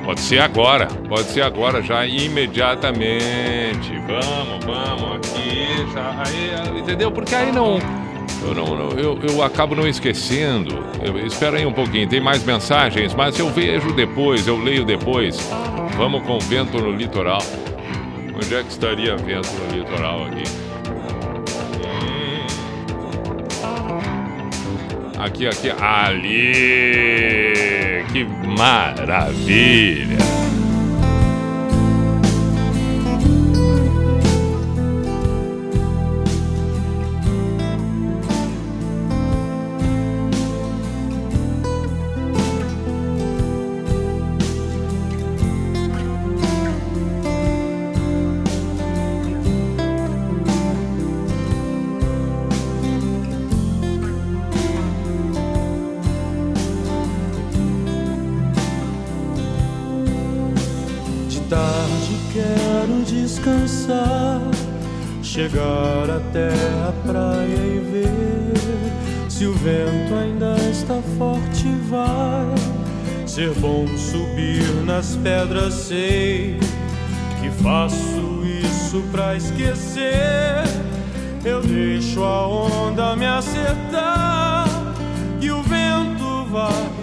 Pode 0.04 0.18
ser 0.20 0.40
agora, 0.40 0.86
pode 1.08 1.28
ser 1.28 1.42
agora 1.42 1.80
já 1.80 2.04
imediatamente. 2.04 3.92
Vamos, 4.06 4.64
vamos 4.64 5.16
aqui, 5.16 5.92
já, 5.94 6.22
aí, 6.26 6.80
entendeu? 6.80 7.12
Porque 7.12 7.34
aí 7.34 7.52
não, 7.52 7.78
eu, 8.42 8.52
não, 8.52 8.90
eu, 8.98 9.18
eu 9.22 9.42
acabo 9.44 9.76
não 9.76 9.86
esquecendo. 9.86 10.84
Espera 11.24 11.58
aí 11.58 11.66
um 11.66 11.72
pouquinho, 11.72 12.08
tem 12.08 12.20
mais 12.20 12.44
mensagens, 12.44 13.14
mas 13.14 13.38
eu 13.38 13.48
vejo 13.50 13.92
depois, 13.92 14.44
eu 14.48 14.60
leio 14.60 14.84
depois. 14.84 15.38
Vamos 15.96 16.24
com 16.24 16.36
o 16.36 16.40
vento 16.40 16.78
no 16.78 16.90
litoral. 16.90 17.42
Onde 18.36 18.54
é 18.54 18.62
que 18.62 18.68
estaria 18.68 19.16
vento 19.16 19.48
no 19.54 19.74
litoral 19.74 20.26
aqui? 20.26 20.44
Aqui, 25.18 25.46
aqui, 25.46 25.70
ali! 25.70 26.52
Que 28.12 28.24
maravilha! 28.46 30.18
ser 73.36 73.52
bom 73.56 73.86
subir 73.98 74.64
nas 74.86 75.14
pedras, 75.16 75.74
sei 75.74 76.58
que 77.38 77.50
faço 77.62 78.42
isso 78.46 79.02
pra 79.12 79.36
esquecer. 79.36 80.64
Eu 81.44 81.60
deixo 81.60 82.24
a 82.24 82.48
onda 82.48 83.14
me 83.14 83.26
acertar 83.26 84.66
e 85.38 85.50
o 85.50 85.62
vento 85.62 86.46
vai 86.50 86.95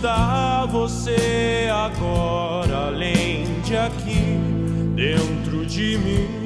está 0.00 0.64
você 0.64 1.68
agora, 1.70 2.86
além 2.86 3.44
de 3.60 3.76
aqui, 3.76 4.38
dentro 4.94 5.66
de 5.66 5.98
mim? 5.98 6.39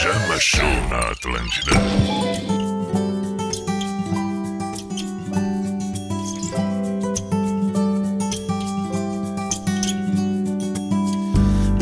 Pijama 0.00 0.40
Show 0.40 0.88
na 0.88 0.98
Atlântida. 1.10 1.72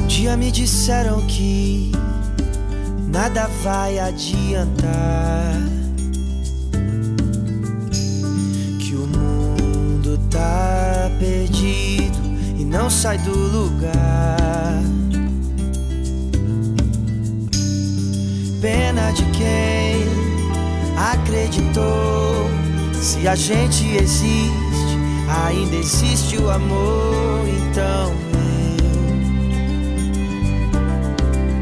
Um 0.02 0.06
dia 0.08 0.36
me 0.36 0.50
disseram 0.50 1.24
que 1.28 1.92
nada 3.06 3.46
vai 3.62 4.00
adiantar. 4.00 5.54
Que 8.80 8.96
o 8.96 9.06
mundo 9.06 10.18
tá 10.28 11.08
perdido 11.20 12.18
e 12.58 12.64
não 12.64 12.90
sai 12.90 13.18
do 13.18 13.32
lugar. 13.32 14.82
Pena 18.60 19.12
de 19.12 19.22
quem 19.26 20.04
acreditou. 20.96 22.50
Se 22.92 23.28
a 23.28 23.36
gente 23.36 23.86
existe, 23.96 24.98
ainda 25.46 25.76
existe 25.76 26.36
o 26.38 26.50
amor. 26.50 27.44
Então 27.46 28.12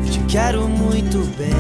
eu 0.07 0.11
te 0.11 0.21
quero 0.21 0.67
muito 0.67 1.19
bem. 1.37 1.53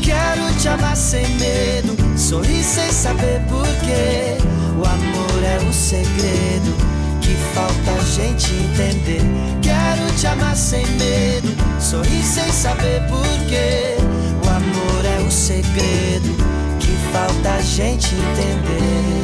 Quero 0.00 0.58
te 0.58 0.68
amar 0.68 0.96
sem 0.96 1.28
medo, 1.36 1.94
sorrir 2.18 2.64
sem 2.64 2.90
saber 2.90 3.42
porquê. 3.46 4.38
O 4.78 4.86
amor 4.86 5.44
é 5.44 5.58
o 5.68 5.72
segredo 5.72 6.83
que 7.24 7.34
falta 7.54 7.90
a 7.90 8.04
gente 8.04 8.52
entender. 8.52 9.22
Quero 9.62 10.14
te 10.14 10.26
amar 10.26 10.54
sem 10.54 10.86
medo, 10.86 11.48
sorrir 11.80 12.22
sem 12.22 12.52
saber 12.52 13.00
porquê. 13.08 13.96
O 14.44 14.48
amor 14.48 15.04
é 15.06 15.26
o 15.26 15.30
segredo 15.30 16.36
que 16.78 16.92
falta 17.12 17.50
a 17.50 17.62
gente 17.62 18.14
entender. 18.14 19.22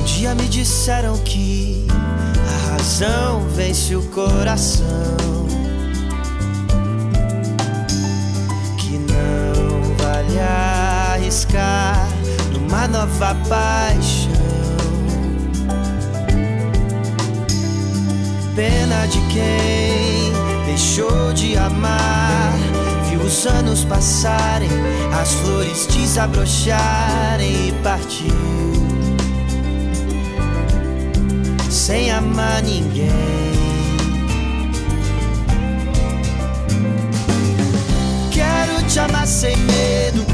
Um 0.00 0.04
dia 0.04 0.34
me 0.34 0.48
disseram 0.48 1.16
que 1.18 1.86
a 2.48 2.72
razão 2.72 3.46
vence 3.54 3.94
o 3.94 4.02
coração. 4.08 5.43
Arriscar 11.24 12.06
numa 12.52 12.86
nova 12.86 13.34
paixão. 13.48 14.30
Pena 18.54 19.06
de 19.06 19.18
quem 19.32 20.32
deixou 20.66 21.32
de 21.32 21.56
amar. 21.56 22.52
Viu 23.08 23.20
os 23.20 23.46
anos 23.46 23.84
passarem, 23.84 24.68
as 25.20 25.32
flores 25.34 25.86
desabrocharem 25.86 27.68
e 27.68 27.72
partiu 27.82 28.74
sem 31.70 32.10
amar 32.10 32.62
ninguém. 32.62 33.10
Quero 38.30 38.82
te 38.88 38.98
amar 38.98 39.26
sem 39.26 39.56
medo, 39.56 40.33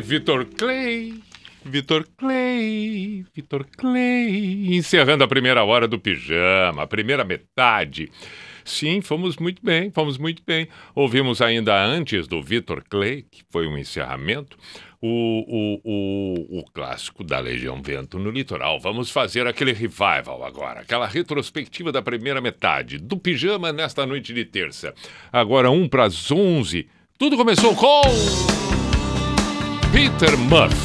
Vitor 0.00 0.46
Clay. 0.46 1.20
Vitor 1.64 2.06
Clay, 2.16 3.24
Vitor 3.34 3.66
Clay, 3.76 4.74
encerrando 4.74 5.24
a 5.24 5.28
primeira 5.28 5.62
hora 5.62 5.86
do 5.86 5.98
pijama, 5.98 6.82
a 6.82 6.86
primeira 6.86 7.22
metade. 7.22 8.10
Sim, 8.64 9.00
fomos 9.00 9.36
muito 9.36 9.62
bem, 9.62 9.90
fomos 9.90 10.16
muito 10.16 10.42
bem. 10.46 10.68
Ouvimos 10.94 11.42
ainda 11.42 11.76
antes 11.84 12.26
do 12.26 12.42
Vitor 12.42 12.82
Clay, 12.88 13.26
que 13.30 13.42
foi 13.50 13.66
um 13.66 13.76
encerramento, 13.76 14.56
o, 15.02 15.08
o, 15.08 15.80
o, 15.84 16.60
o 16.60 16.64
clássico 16.72 17.22
da 17.22 17.38
Legião 17.38 17.82
Vento 17.82 18.18
no 18.18 18.30
Litoral. 18.30 18.78
Vamos 18.80 19.10
fazer 19.10 19.46
aquele 19.46 19.72
revival 19.72 20.42
agora, 20.44 20.80
aquela 20.80 21.06
retrospectiva 21.06 21.92
da 21.92 22.00
primeira 22.00 22.40
metade 22.40 22.98
do 22.98 23.16
pijama 23.18 23.72
nesta 23.72 24.06
noite 24.06 24.32
de 24.32 24.44
terça. 24.44 24.94
Agora, 25.32 25.70
um 25.70 25.88
para 25.88 26.04
as 26.04 26.30
onze. 26.30 26.88
Tudo 27.18 27.36
começou 27.36 27.74
com. 27.74 28.59
Peter 29.92 30.36
Murphy. 30.36 30.76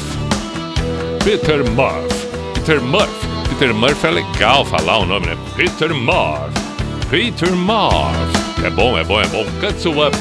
Peter 1.24 1.62
Murphy. 1.70 2.26
Peter 2.54 2.80
Murphy. 2.80 3.26
Peter 3.48 3.72
Murphy 3.72 4.06
é 4.06 4.10
legal 4.10 4.64
falar 4.64 4.98
o 4.98 5.06
nome, 5.06 5.26
né? 5.26 5.36
Peter 5.54 5.94
Murphy. 5.94 6.60
Peter 7.08 7.52
Murphy. 7.52 8.64
É 8.64 8.70
bom, 8.70 8.98
é 8.98 9.04
bom, 9.04 9.20
é 9.20 9.26
bom. 9.28 9.44
Cuts 9.60 9.86
up. 9.86 10.16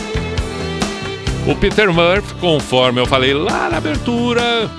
O 1.47 1.55
Peter 1.55 1.91
Murphy, 1.91 2.33
conforme 2.39 3.01
eu 3.01 3.07
falei 3.07 3.33
lá 3.33 3.69
na 3.69 3.77
abertura, 3.77 4.69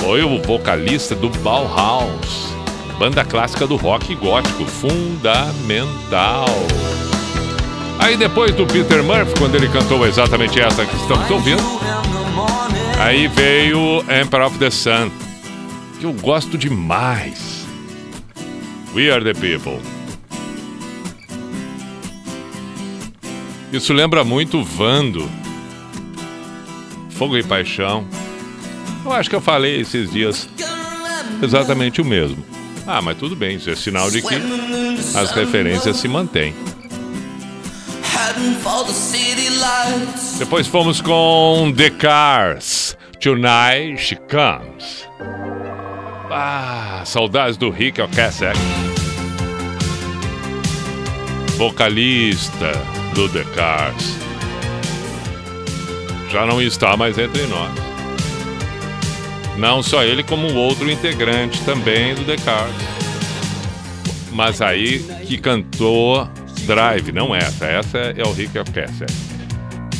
foi 0.00 0.22
o 0.22 0.42
vocalista 0.42 1.14
do 1.14 1.30
Bauhaus, 1.40 2.54
banda 2.98 3.24
clássica 3.24 3.66
do 3.66 3.76
rock 3.76 4.14
gótico, 4.14 4.66
fundamental. 4.66 6.46
Aí 7.98 8.16
depois 8.16 8.54
do 8.54 8.66
Peter 8.66 9.02
Murphy, 9.02 9.34
quando 9.38 9.54
ele 9.54 9.68
cantou 9.68 10.06
exatamente 10.06 10.60
essa 10.60 10.84
que 10.84 10.96
estamos 10.96 11.30
ouvindo, 11.30 11.62
aí 12.98 13.28
veio 13.28 14.00
Emperor 14.02 14.46
of 14.46 14.58
the 14.58 14.70
Sun, 14.70 15.10
que 15.98 16.06
eu 16.06 16.12
gosto 16.12 16.56
demais. 16.56 17.66
We 18.94 19.10
are 19.10 19.22
the 19.22 19.34
people. 19.34 19.80
Isso 23.72 23.92
lembra 23.92 24.24
muito 24.24 24.62
Vando. 24.64 25.28
Fogo 27.10 27.36
e 27.36 27.42
Paixão. 27.42 28.06
Eu 29.04 29.12
acho 29.12 29.28
que 29.28 29.36
eu 29.36 29.40
falei 29.40 29.80
esses 29.80 30.10
dias 30.10 30.48
exatamente 31.42 32.00
o 32.00 32.04
mesmo. 32.04 32.44
Ah, 32.86 33.02
mas 33.02 33.18
tudo 33.18 33.34
bem, 33.34 33.56
isso 33.56 33.68
é 33.68 33.76
sinal 33.76 34.10
de 34.10 34.22
que 34.22 34.34
as 35.14 35.30
referências 35.32 35.96
se 35.96 36.08
mantêm. 36.08 36.54
Heading 38.14 38.54
for 38.62 38.84
the 38.84 38.92
city. 38.92 39.45
Depois 40.38 40.66
fomos 40.66 41.00
com 41.00 41.72
The 41.76 41.90
Cars. 41.90 42.96
Tonight 43.20 43.96
She 43.98 44.16
Comes. 44.16 45.08
Ah, 46.30 47.02
saudades 47.04 47.56
do 47.56 47.70
Rick 47.70 48.00
Ocasek. 48.00 48.58
Vocalista 51.56 52.72
do 53.14 53.28
The 53.28 53.44
Cars. 53.54 54.16
Já 56.30 56.44
não 56.44 56.60
está 56.60 56.96
mais 56.96 57.16
entre 57.16 57.46
nós. 57.46 57.72
Não 59.56 59.82
só 59.82 60.02
ele, 60.02 60.22
como 60.22 60.52
outro 60.54 60.90
integrante 60.90 61.62
também 61.64 62.14
do 62.14 62.24
The 62.24 62.36
Cars. 62.36 62.74
Mas 64.32 64.60
aí 64.60 64.98
que 65.26 65.38
cantou 65.38 66.28
Drive, 66.66 67.12
não 67.12 67.34
essa. 67.34 67.64
Essa 67.64 67.98
é 67.98 68.22
o 68.24 68.32
Rick 68.32 68.58
Ocasek. 68.58 69.25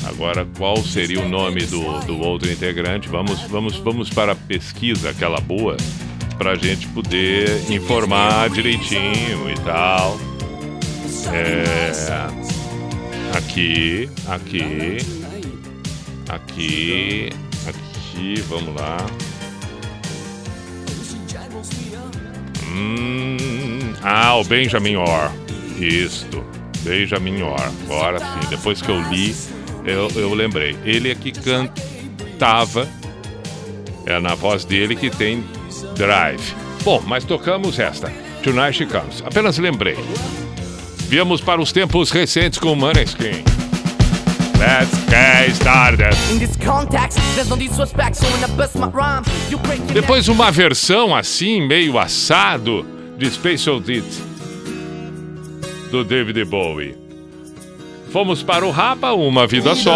Agora, 0.07 0.47
qual 0.57 0.77
seria 0.79 1.21
o 1.21 1.29
nome 1.29 1.67
do, 1.67 2.01
do 2.01 2.19
outro 2.21 2.51
integrante? 2.51 3.09
Vamos, 3.09 3.41
vamos, 3.43 3.77
vamos 3.77 4.09
para 4.09 4.33
a 4.33 4.37
pesquisa, 4.37 5.11
aquela 5.11 5.41
boa, 5.41 5.77
para 6.39 6.53
a 6.53 6.55
gente 6.55 6.87
poder 6.89 7.49
informar 7.71 8.49
direitinho 8.51 9.51
e 9.51 9.55
tal. 9.65 10.17
É, 11.33 11.91
aqui, 13.37 14.09
aqui, 14.29 14.99
aqui, 16.29 17.31
aqui, 17.67 18.41
vamos 18.49 18.77
lá. 18.77 18.97
Hum, 22.69 23.93
ah, 24.03 24.37
o 24.37 24.45
Benjamin 24.45 24.97
Orr. 24.97 25.33
Isto. 25.81 26.45
Benjamin 26.83 27.43
Orr. 27.43 27.73
Agora 27.85 28.21
sim, 28.21 28.49
depois 28.49 28.81
que 28.81 28.89
eu 28.89 29.01
li, 29.11 29.35
eu, 29.87 30.09
eu 30.17 30.35
lembrei. 30.35 30.77
Ele 30.85 31.11
é 31.11 31.15
que 31.15 31.33
cantava, 31.33 32.89
é 34.05 34.19
na 34.19 34.35
voz 34.35 34.65
dele 34.65 34.97
que 34.97 35.11
tem 35.11 35.45
Drive. 35.97 36.55
Bom, 36.85 37.03
mas 37.07 37.25
tocamos 37.25 37.79
esta. 37.79 38.13
Tonight 38.43 38.77
She 38.77 38.87
Comes. 38.87 39.23
Apenas 39.25 39.59
lembrei. 39.59 39.97
Viemos 41.09 41.41
para 41.41 41.61
os 41.61 41.73
tempos 41.73 42.11
recentes 42.11 42.59
com 42.59 42.75
Maneskin. 42.75 43.45
Let's 44.59 44.97
get 45.09 45.51
started. 45.51 46.17
Context, 46.65 47.19
so 47.45 47.55
Depois 49.93 50.29
uma 50.29 50.51
versão 50.51 51.15
assim, 51.15 51.67
meio 51.67 51.99
assado, 51.99 52.87
de 53.19 53.31
Space 53.31 53.69
Oddity, 53.69 54.23
do 55.91 56.03
David 56.05 56.45
Bowie. 56.45 57.06
Fomos 58.17 58.43
para 58.43 58.65
o 58.67 58.71
Rapa, 58.71 59.13
Uma 59.13 59.47
Vida 59.47 59.75
Só. 59.75 59.95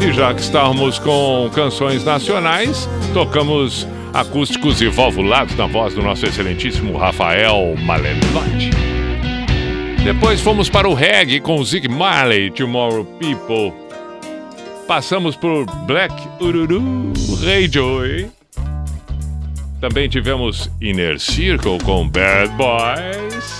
E 0.00 0.10
já 0.10 0.32
que 0.32 0.40
estávamos 0.40 0.98
com 0.98 1.50
canções 1.54 2.02
nacionais, 2.02 2.88
tocamos 3.12 3.86
acústicos 4.14 4.80
e 4.80 4.88
valvulados 4.88 5.54
na 5.54 5.66
voz 5.66 5.92
do 5.92 6.00
nosso 6.00 6.24
excelentíssimo 6.24 6.96
Rafael 6.96 7.76
Malenotti. 7.76 8.70
Depois 10.02 10.40
fomos 10.40 10.70
para 10.70 10.88
o 10.88 10.94
reggae 10.94 11.40
com 11.40 11.62
Zig 11.62 11.86
Marley, 11.86 12.50
Tomorrow 12.50 13.04
People. 13.04 13.74
Passamos 14.88 15.36
por 15.36 15.66
Black 15.84 16.14
Ururu, 16.40 17.12
Ray 17.44 17.70
Joy. 17.70 18.30
Também 19.78 20.08
tivemos 20.08 20.70
Inner 20.80 21.20
Circle 21.20 21.78
com 21.84 22.08
Bad 22.08 22.48
Boys. 22.56 23.59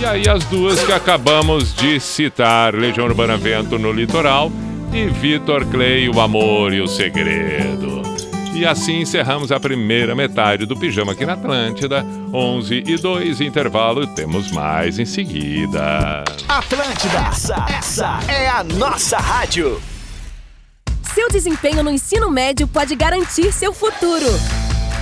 E 0.00 0.06
aí 0.06 0.28
as 0.28 0.44
duas 0.44 0.80
que 0.84 0.92
acabamos 0.92 1.74
de 1.74 1.98
citar, 1.98 2.72
Legião 2.72 3.04
Urbana 3.04 3.36
Vento 3.36 3.80
no 3.80 3.90
Litoral 3.90 4.50
e 4.92 5.06
Vitor 5.06 5.66
Clay, 5.66 6.08
O 6.08 6.20
Amor 6.20 6.72
e 6.72 6.80
o 6.80 6.86
Segredo. 6.86 8.00
E 8.54 8.64
assim 8.64 9.00
encerramos 9.00 9.50
a 9.50 9.58
primeira 9.58 10.14
metade 10.14 10.66
do 10.66 10.76
Pijama 10.76 11.12
aqui 11.12 11.26
na 11.26 11.32
Atlântida. 11.32 12.04
11 12.32 12.84
e 12.86 12.96
2, 12.96 13.40
intervalo, 13.40 14.06
temos 14.14 14.52
mais 14.52 15.00
em 15.00 15.04
seguida. 15.04 16.22
Atlântida, 16.48 17.18
essa, 17.30 17.66
essa 17.68 18.20
é 18.28 18.48
a 18.48 18.62
nossa 18.62 19.18
rádio. 19.18 19.82
Seu 21.12 21.28
desempenho 21.28 21.82
no 21.82 21.90
ensino 21.90 22.30
médio 22.30 22.68
pode 22.68 22.94
garantir 22.94 23.52
seu 23.52 23.72
futuro. 23.72 24.26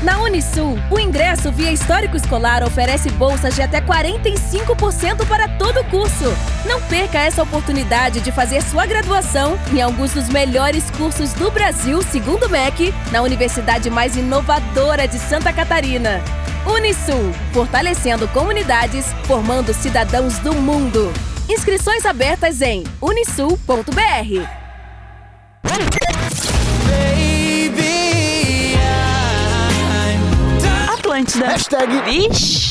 Na 0.03 0.19
Unisul, 0.19 0.79
o 0.91 1.01
ingresso 1.01 1.51
via 1.51 1.73
histórico 1.73 2.17
escolar 2.17 2.63
oferece 2.63 3.09
bolsas 3.11 3.55
de 3.55 3.63
até 3.63 3.81
45% 3.81 5.27
para 5.27 5.49
todo 5.49 5.81
o 5.81 5.85
curso. 5.85 6.25
Não 6.67 6.83
perca 6.83 7.19
essa 7.19 7.43
oportunidade 7.43 8.21
de 8.21 8.31
fazer 8.31 8.63
sua 8.63 8.85
graduação 8.85 9.59
em 9.73 9.81
alguns 9.81 10.13
dos 10.13 10.29
melhores 10.29 10.91
cursos 10.91 11.33
do 11.33 11.51
Brasil, 11.51 12.03
segundo 12.03 12.45
o 12.45 12.49
MEC, 12.49 12.93
na 13.11 13.23
universidade 13.23 13.89
mais 13.89 14.17
inovadora 14.17 15.09
de 15.09 15.19
Santa 15.19 15.53
Catarina. 15.53 16.23
Unisul, 16.67 17.33
fortalecendo 17.53 18.29
comunidades, 18.29 19.07
formando 19.25 19.73
cidadãos 19.73 20.39
do 20.41 20.53
mundo. 20.53 21.13
Inscrições 21.49 22.05
abertas 22.05 22.61
em 22.61 22.85
unisul.br. 23.01 24.66
Atlântida. 31.17 31.47
Hashtag 31.47 32.03
Vixe. 32.03 32.69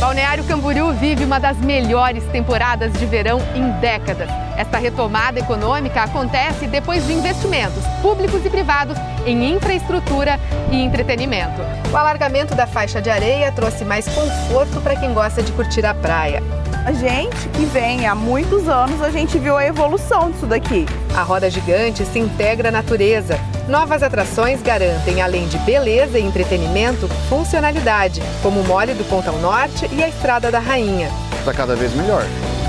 Balneário 0.00 0.42
Camboriú 0.44 0.92
vive 0.94 1.24
uma 1.24 1.38
das 1.38 1.56
melhores 1.58 2.24
temporadas 2.32 2.92
de 2.94 3.06
verão 3.06 3.40
em 3.54 3.70
décadas. 3.80 4.28
Esta 4.56 4.78
retomada 4.78 5.38
econômica 5.38 6.02
acontece 6.02 6.66
depois 6.66 7.06
de 7.06 7.12
investimentos 7.12 7.84
públicos 8.02 8.44
e 8.44 8.50
privados 8.50 8.98
em 9.24 9.54
infraestrutura 9.54 10.40
e 10.72 10.82
entretenimento. 10.82 11.60
O 11.92 11.96
alargamento 11.96 12.52
da 12.56 12.66
faixa 12.66 13.00
de 13.00 13.08
areia 13.08 13.52
trouxe 13.52 13.84
mais 13.84 14.08
conforto 14.08 14.80
para 14.80 14.96
quem 14.96 15.14
gosta 15.14 15.40
de 15.40 15.52
curtir 15.52 15.86
a 15.86 15.94
praia. 15.94 16.42
A 16.84 16.92
gente 16.92 17.48
que 17.50 17.64
vem 17.66 18.06
há 18.06 18.14
muitos 18.14 18.68
anos, 18.68 19.00
a 19.02 19.10
gente 19.10 19.38
viu 19.38 19.56
a 19.56 19.64
evolução 19.64 20.32
disso 20.32 20.46
daqui. 20.46 20.84
A 21.16 21.22
roda 21.22 21.48
gigante 21.48 22.04
se 22.04 22.18
integra 22.18 22.70
à 22.70 22.72
natureza. 22.72 23.38
Novas 23.68 24.00
atrações 24.00 24.62
garantem, 24.62 25.20
além 25.20 25.48
de 25.48 25.58
beleza 25.58 26.20
e 26.20 26.22
entretenimento, 26.22 27.08
funcionalidade, 27.28 28.22
como 28.40 28.60
o 28.60 28.64
Mole 28.64 28.94
do 28.94 29.02
Pontão 29.08 29.40
Norte 29.40 29.88
e 29.92 30.04
a 30.04 30.08
Estrada 30.08 30.52
da 30.52 30.60
Rainha. 30.60 31.10
Está 31.40 31.52
cada 31.52 31.74
vez 31.74 31.92
melhor. 31.92 32.24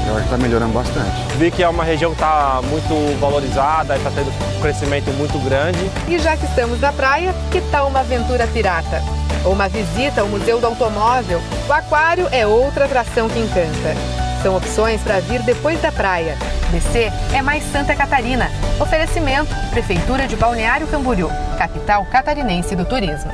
Eu 0.08 0.14
acho 0.14 0.22
que 0.22 0.34
está 0.34 0.38
melhorando 0.38 0.74
bastante. 0.74 1.12
Vi 1.38 1.52
que 1.52 1.62
é 1.62 1.70
uma 1.70 1.84
região 1.84 2.12
que 2.12 2.18
está 2.18 2.62
muito 2.64 3.20
valorizada, 3.20 3.96
está 3.96 4.10
tendo 4.10 4.30
um 4.30 4.62
crescimento 4.62 5.12
muito 5.12 5.38
grande. 5.46 5.80
E 6.08 6.18
já 6.18 6.36
que 6.36 6.46
estamos 6.46 6.80
na 6.80 6.92
praia, 6.92 7.36
que 7.52 7.62
tal 7.70 7.88
uma 7.88 8.00
aventura 8.00 8.48
pirata? 8.48 9.04
Ou 9.46 9.54
uma 9.54 9.70
visita 9.70 10.22
ao 10.22 10.28
Museu 10.28 10.60
do 10.60 10.66
Automóvel? 10.66 11.40
O 11.68 11.74
Aquário 11.74 12.28
é 12.32 12.48
outra 12.48 12.86
atração 12.86 13.30
que 13.30 13.38
encanta. 13.38 14.27
São 14.42 14.56
opções 14.56 15.02
para 15.02 15.20
vir 15.20 15.42
depois 15.44 15.82
da 15.82 15.92
praia. 15.92 16.38
DC 16.72 17.12
é 17.34 17.42
mais 17.42 17.64
Santa 17.72 17.96
Catarina. 17.96 18.50
Oferecimento: 18.80 19.54
Prefeitura 19.72 20.28
de 20.28 20.36
Balneário 20.36 20.88
Camboriú, 20.88 21.30
capital 21.58 22.06
catarinense 22.06 22.76
do 22.76 22.86
turismo. 22.86 23.32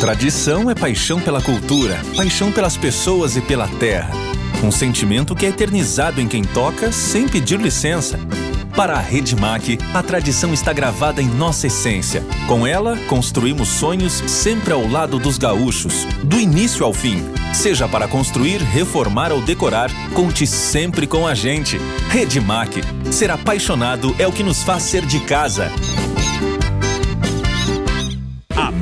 Tradição 0.00 0.70
é 0.70 0.74
paixão 0.74 1.20
pela 1.20 1.40
cultura, 1.40 2.00
paixão 2.16 2.50
pelas 2.50 2.76
pessoas 2.76 3.36
e 3.36 3.40
pela 3.40 3.68
terra. 3.68 4.10
Um 4.62 4.70
sentimento 4.70 5.34
que 5.34 5.46
é 5.46 5.48
eternizado 5.48 6.20
em 6.20 6.28
quem 6.28 6.42
toca 6.42 6.90
sem 6.92 7.28
pedir 7.28 7.60
licença. 7.60 8.18
Para 8.76 8.94
a 8.94 9.00
Redmac, 9.00 9.78
a 9.92 10.02
tradição 10.02 10.52
está 10.54 10.72
gravada 10.72 11.20
em 11.20 11.26
nossa 11.26 11.66
essência. 11.66 12.24
Com 12.48 12.66
ela, 12.66 12.96
construímos 13.06 13.68
sonhos 13.68 14.14
sempre 14.26 14.72
ao 14.72 14.88
lado 14.88 15.18
dos 15.18 15.36
gaúchos, 15.36 16.06
do 16.24 16.40
início 16.40 16.84
ao 16.84 16.92
fim. 16.92 17.22
Seja 17.52 17.86
para 17.86 18.08
construir, 18.08 18.62
reformar 18.62 19.30
ou 19.30 19.42
decorar, 19.42 19.90
conte 20.14 20.46
sempre 20.46 21.06
com 21.06 21.26
a 21.26 21.34
gente. 21.34 21.78
Redmac. 22.08 22.80
Ser 23.10 23.30
apaixonado 23.30 24.16
é 24.18 24.26
o 24.26 24.32
que 24.32 24.42
nos 24.42 24.62
faz 24.62 24.84
ser 24.84 25.04
de 25.04 25.20
casa. 25.20 25.70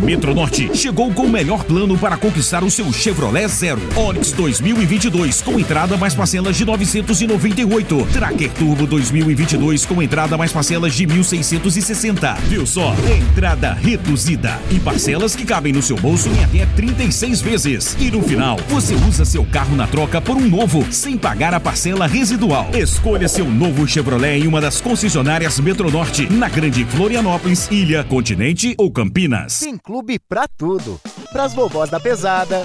Metronorte 0.02 0.70
chegou 0.74 1.12
com 1.12 1.26
o 1.26 1.28
melhor 1.28 1.62
plano 1.64 1.96
para 1.98 2.16
conquistar 2.16 2.64
o 2.64 2.70
seu 2.70 2.90
Chevrolet 2.92 3.46
Zero. 3.48 3.80
Onix 3.94 4.32
2022 4.32 5.42
com 5.42 5.58
entrada 5.58 5.96
mais 5.96 6.14
parcelas 6.14 6.56
de 6.56 6.64
998. 6.64 8.08
Tracker 8.12 8.50
Turbo 8.52 8.86
2022 8.86 9.84
com 9.84 10.02
entrada 10.02 10.38
mais 10.38 10.52
parcelas 10.52 10.94
de 10.94 11.06
1.660. 11.06 12.38
Viu 12.48 12.64
só? 12.66 12.94
Entrada 13.10 13.74
reduzida 13.74 14.58
e 14.70 14.80
parcelas 14.80 15.36
que 15.36 15.44
cabem 15.44 15.72
no 15.72 15.82
seu 15.82 15.96
bolso 15.96 16.28
em 16.30 16.44
até 16.44 16.64
36 16.74 17.42
vezes. 17.42 17.96
E 18.00 18.10
no 18.10 18.22
final, 18.22 18.58
você 18.68 18.94
usa 18.94 19.24
seu 19.24 19.44
carro 19.44 19.76
na 19.76 19.86
troca 19.86 20.20
por 20.20 20.36
um 20.36 20.48
novo, 20.48 20.84
sem 20.90 21.18
pagar 21.18 21.52
a 21.52 21.60
parcela 21.60 22.06
residual. 22.06 22.70
Escolha 22.72 23.28
seu 23.28 23.44
novo 23.44 23.86
Chevrolet 23.86 24.38
em 24.38 24.46
uma 24.46 24.60
das 24.60 24.80
concessionárias 24.80 25.60
Metronorte, 25.60 26.26
na 26.32 26.48
Grande 26.48 26.84
Florianópolis, 26.86 27.68
Ilha, 27.70 28.02
Continente 28.02 28.74
ou 28.78 28.90
Campinas. 28.90 29.60
Clube 29.90 30.20
pra 30.20 30.46
tudo. 30.46 31.00
Pras 31.32 31.52
vovós 31.52 31.90
da 31.90 31.98
pesada, 31.98 32.64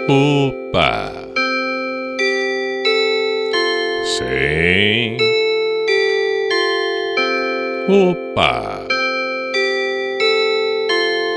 Opa. 0.08 1.12
Sim. 4.04 5.16
Opa. 7.88 8.87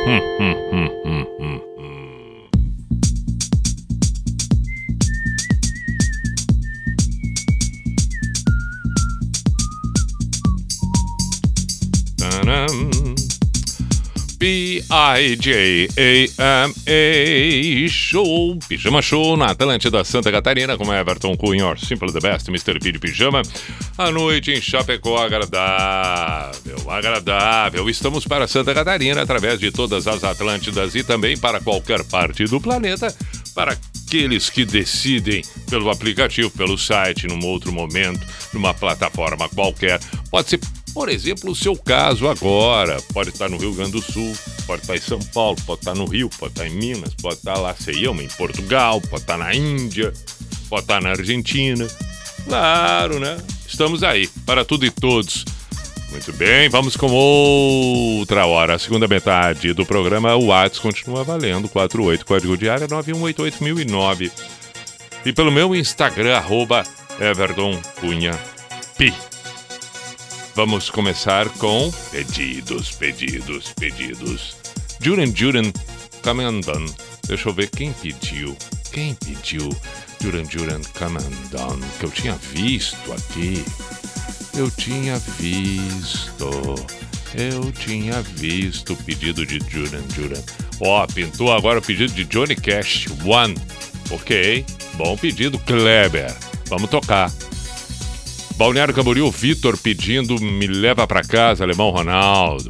Hum, 0.03 0.19
hum, 0.39 0.55
hum, 0.71 0.89
hum, 1.03 1.27
hum, 1.37 1.61
P-I-J-A-M-A 15.01 16.37
Show, 17.89 18.59
Pijama 18.69 19.01
Show 19.01 19.35
na 19.35 19.47
Atlântida 19.47 20.03
Santa 20.03 20.31
Catarina 20.31 20.77
com 20.77 20.93
Everton 20.93 21.35
Cunha, 21.35 21.75
Simple 21.75 22.13
the 22.13 22.19
Best, 22.19 22.49
Mr. 22.49 22.79
P 22.79 22.91
de 22.91 22.99
Pijama. 22.99 23.41
A 23.97 24.11
noite 24.11 24.51
em 24.51 24.61
Chapecó, 24.61 25.17
agradável, 25.17 26.87
agradável. 26.87 27.89
Estamos 27.89 28.27
para 28.27 28.47
Santa 28.47 28.75
Catarina 28.75 29.23
através 29.23 29.59
de 29.59 29.71
todas 29.71 30.05
as 30.05 30.23
Atlântidas 30.23 30.93
e 30.93 31.03
também 31.03 31.35
para 31.35 31.59
qualquer 31.59 32.03
parte 32.03 32.45
do 32.45 32.61
planeta, 32.61 33.11
para 33.55 33.75
aqueles 34.05 34.51
que 34.51 34.63
decidem 34.65 35.41
pelo 35.67 35.89
aplicativo, 35.89 36.51
pelo 36.51 36.77
site, 36.77 37.25
num 37.25 37.43
outro 37.47 37.71
momento, 37.71 38.21
numa 38.53 38.71
plataforma 38.71 39.49
qualquer. 39.49 39.99
Pode 40.29 40.51
ser 40.51 40.59
por 40.93 41.09
exemplo, 41.09 41.51
o 41.51 41.55
seu 41.55 41.75
caso 41.75 42.27
agora 42.27 43.01
pode 43.13 43.29
estar 43.29 43.49
no 43.49 43.57
Rio 43.57 43.73
Grande 43.73 43.91
do 43.91 44.01
Sul, 44.01 44.35
pode 44.65 44.81
estar 44.81 44.95
em 44.95 45.01
São 45.01 45.19
Paulo, 45.19 45.57
pode 45.65 45.81
estar 45.81 45.95
no 45.95 46.05
Rio, 46.05 46.29
pode 46.37 46.53
estar 46.53 46.67
em 46.67 46.75
Minas, 46.75 47.13
pode 47.21 47.35
estar 47.35 47.57
lá, 47.57 47.75
sei 47.79 48.05
eu, 48.05 48.13
em 48.15 48.27
Portugal, 48.27 48.99
pode 49.01 49.23
estar 49.23 49.37
na 49.37 49.53
Índia, 49.53 50.13
pode 50.69 50.83
estar 50.83 51.01
na 51.01 51.11
Argentina. 51.11 51.87
Claro, 52.45 53.19
né? 53.19 53.37
Estamos 53.67 54.03
aí 54.03 54.27
para 54.45 54.65
tudo 54.65 54.85
e 54.85 54.91
todos. 54.91 55.45
Muito 56.11 56.33
bem, 56.33 56.67
vamos 56.67 56.97
com 56.97 57.09
outra 57.09 58.45
hora. 58.45 58.75
A 58.75 58.79
segunda 58.79 59.07
metade 59.07 59.73
do 59.73 59.85
programa, 59.85 60.35
o 60.35 60.47
Whats 60.47 60.77
continua 60.77 61.23
valendo. 61.23 61.69
48, 61.69 62.25
código 62.25 62.57
de 62.57 62.69
área 62.69 62.87
9188009. 62.87 64.29
E 65.25 65.31
pelo 65.31 65.51
meu 65.51 65.73
Instagram, 65.73 66.35
arroba 66.35 66.83
Everton 67.19 67.79
Cunha 68.01 68.37
Pi. 68.97 69.30
Vamos 70.63 70.91
começar 70.91 71.49
com 71.57 71.91
pedidos, 72.11 72.91
pedidos, 72.91 73.73
pedidos. 73.79 74.55
Juran 75.01 75.35
Juran 75.35 75.71
Commandant. 76.21 76.87
Deixa 77.27 77.49
eu 77.49 77.53
ver 77.53 77.67
quem 77.71 77.91
pediu. 77.93 78.55
Quem 78.91 79.15
pediu 79.15 79.75
Juran 80.21 80.45
Juran 80.45 80.81
Commandant? 80.93 81.83
Que 81.99 82.05
eu 82.05 82.11
tinha 82.11 82.35
visto 82.35 83.11
aqui. 83.11 83.65
Eu 84.55 84.69
tinha 84.69 85.17
visto. 85.39 86.75
Eu 87.33 87.71
tinha 87.71 88.21
visto 88.21 88.93
o 88.93 88.97
pedido 88.97 89.43
de 89.43 89.57
Juran 89.67 90.03
Juran. 90.15 90.43
Ó, 90.79 91.07
pintou 91.07 91.51
agora 91.51 91.79
o 91.79 91.81
pedido 91.81 92.13
de 92.13 92.23
Johnny 92.25 92.55
Cash. 92.55 93.07
One. 93.25 93.55
Ok. 94.11 94.63
Bom 94.93 95.17
pedido, 95.17 95.57
Kleber. 95.57 96.31
Vamos 96.67 96.91
tocar. 96.91 97.31
Balneário 98.61 98.93
Camboriú, 98.93 99.31
Vitor 99.31 99.75
pedindo 99.75 100.39
Me 100.39 100.67
Leva 100.67 101.07
Pra 101.07 101.23
Casa, 101.23 101.63
Alemão 101.63 101.89
Ronaldo. 101.89 102.69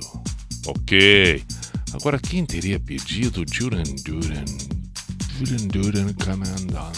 Ok. 0.65 1.43
Agora, 1.91 2.17
quem 2.17 2.45
teria 2.45 2.79
pedido 2.79 3.43
Duran 3.43 3.83
Duran? 4.05 4.45
Duran 5.37 5.67
Duran 5.67 6.13
Commandant. 6.13 6.95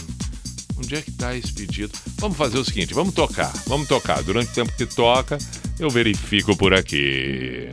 Onde 0.78 0.94
é 0.94 1.02
que 1.02 1.10
tá 1.10 1.36
esse 1.36 1.52
pedido? 1.52 1.92
Vamos 2.20 2.38
fazer 2.38 2.60
o 2.60 2.64
seguinte, 2.64 2.94
vamos 2.94 3.16
tocar. 3.16 3.52
Vamos 3.66 3.88
tocar. 3.88 4.22
Durante 4.22 4.52
o 4.52 4.54
tempo 4.54 4.72
que 4.78 4.86
toca, 4.86 5.40
eu 5.80 5.90
verifico 5.90 6.56
por 6.56 6.72
aqui. 6.72 7.72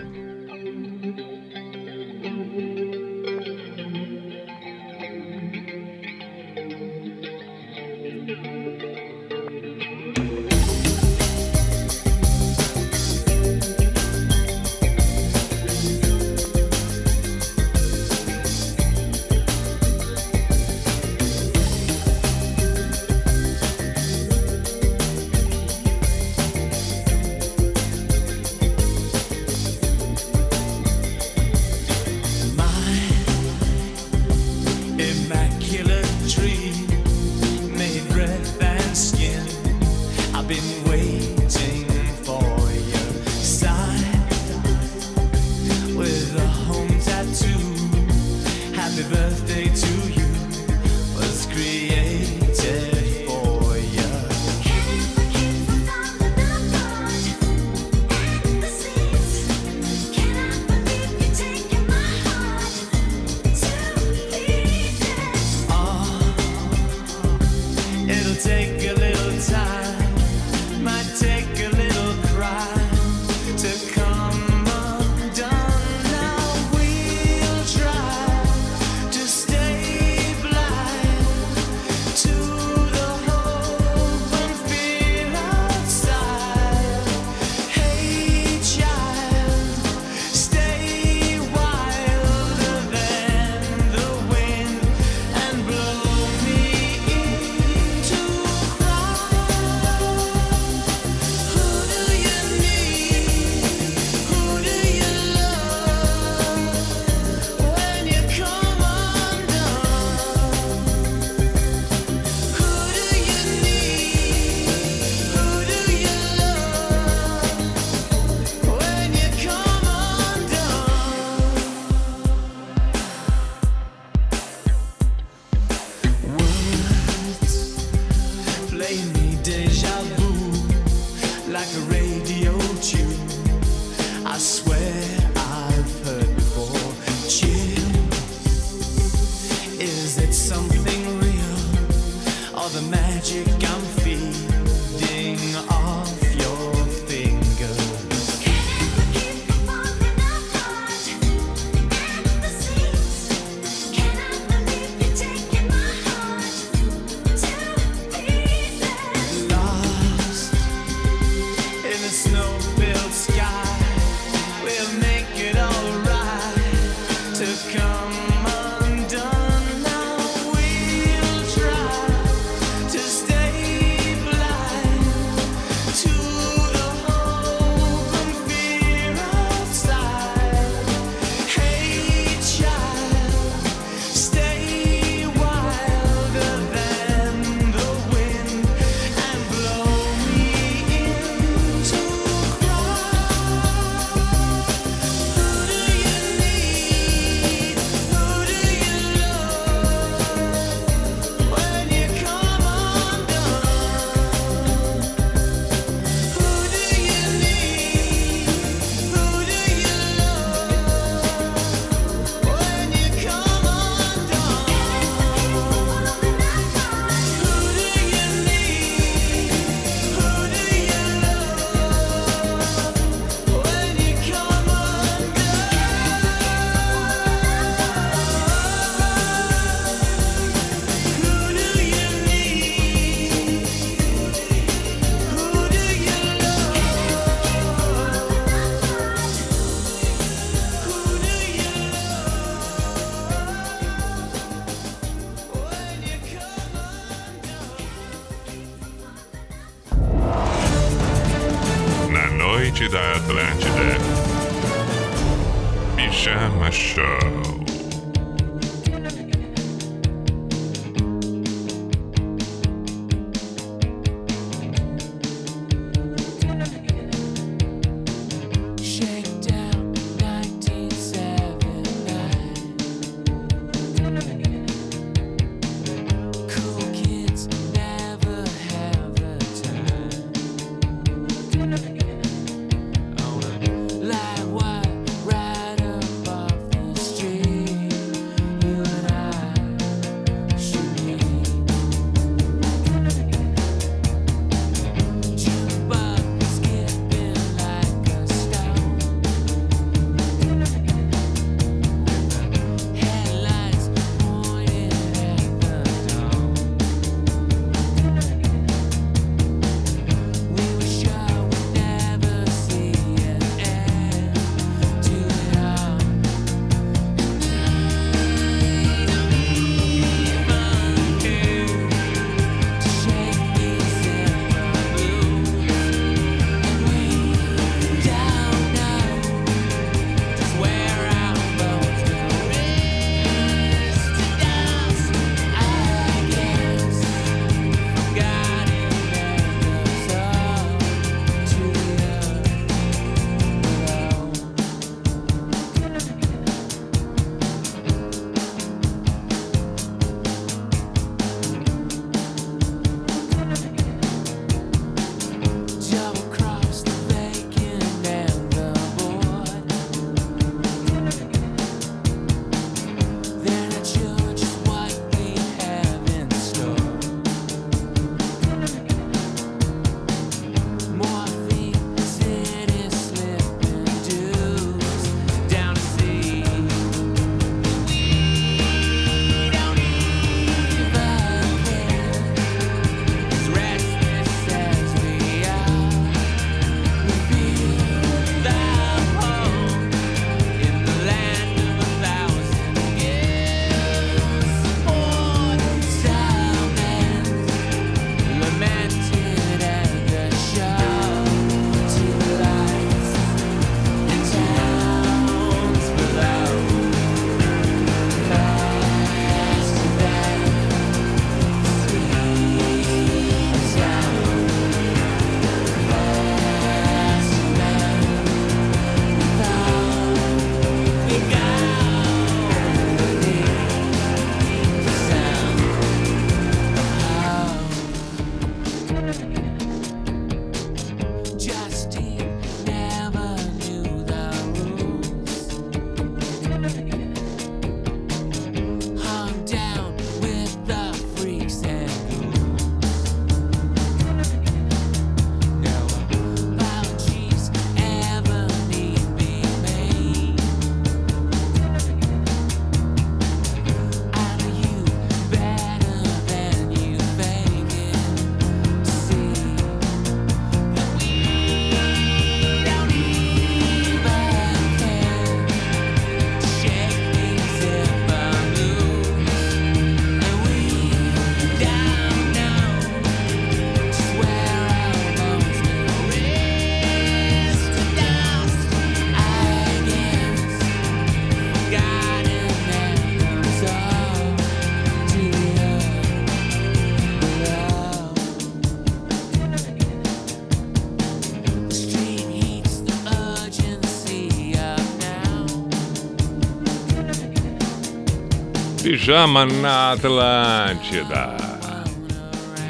Pijama 499.00 499.46
na 499.46 499.92
Atlântida. 499.92 501.34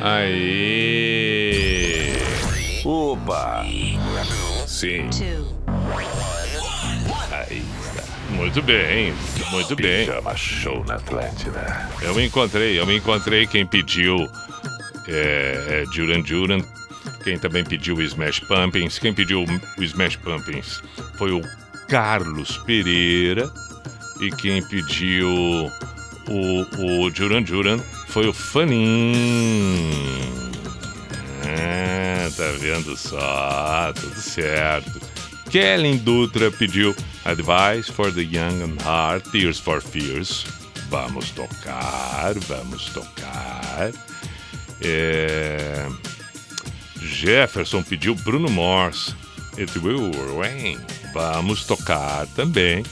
Aí. 0.01 1.32
Opa! 2.85 3.66
Sim. 4.65 5.11
Aí 7.32 7.65
está. 7.82 8.05
Muito 8.31 8.62
bem, 8.62 9.12
muito 9.51 9.74
bem. 9.74 10.07
Pijama 10.07 10.36
Show 10.36 10.85
na 10.86 10.94
Atlântida. 10.94 11.90
Eu 12.01 12.15
me 12.15 12.27
encontrei, 12.27 12.78
eu 12.78 12.86
me 12.86 12.98
encontrei 12.98 13.44
quem 13.44 13.66
pediu 13.66 14.16
é, 15.09 15.82
é, 15.82 15.85
Duran 15.93 16.20
Duran, 16.20 16.61
quem 17.24 17.40
também 17.40 17.65
pediu 17.65 17.97
o 17.97 18.02
Smash 18.02 18.39
Pumpkins, 18.39 19.01
quem 19.01 19.12
pediu 19.12 19.44
o 19.77 19.82
Smash 19.82 20.15
Pumpkins 20.15 20.81
foi 21.19 21.32
o 21.32 21.40
Carlos 21.89 22.57
Pereira 22.59 23.51
e 24.20 24.31
quem 24.31 24.62
pediu 24.69 25.69
o, 26.31 27.05
o 27.05 27.11
Duran 27.11 27.43
Duran 27.43 27.78
foi 28.09 28.28
o 28.28 28.32
Fanin. 28.32 29.12
É, 31.44 32.31
tá 32.36 32.44
vendo 32.59 32.97
só, 32.97 33.93
tudo 33.93 34.20
certo. 34.20 35.01
Kellen 35.51 35.97
Dutra 35.98 36.51
pediu 36.51 36.94
Advice 37.24 37.90
for 37.90 38.12
the 38.12 38.23
Young 38.23 38.62
and 38.62 38.77
Heart, 38.85 39.31
Tears 39.31 39.59
for 39.59 39.82
Fears. 39.82 40.47
Vamos 40.89 41.31
tocar, 41.31 42.35
vamos 42.47 42.86
tocar. 42.86 43.90
É, 44.81 45.89
Jefferson 47.01 47.82
pediu 47.82 48.15
Bruno 48.15 48.48
Mars. 48.48 49.15
It 49.59 49.77
will 49.81 50.12
rain. 50.39 50.78
Vamos 51.12 51.65
tocar 51.65 52.27
também. 52.28 52.85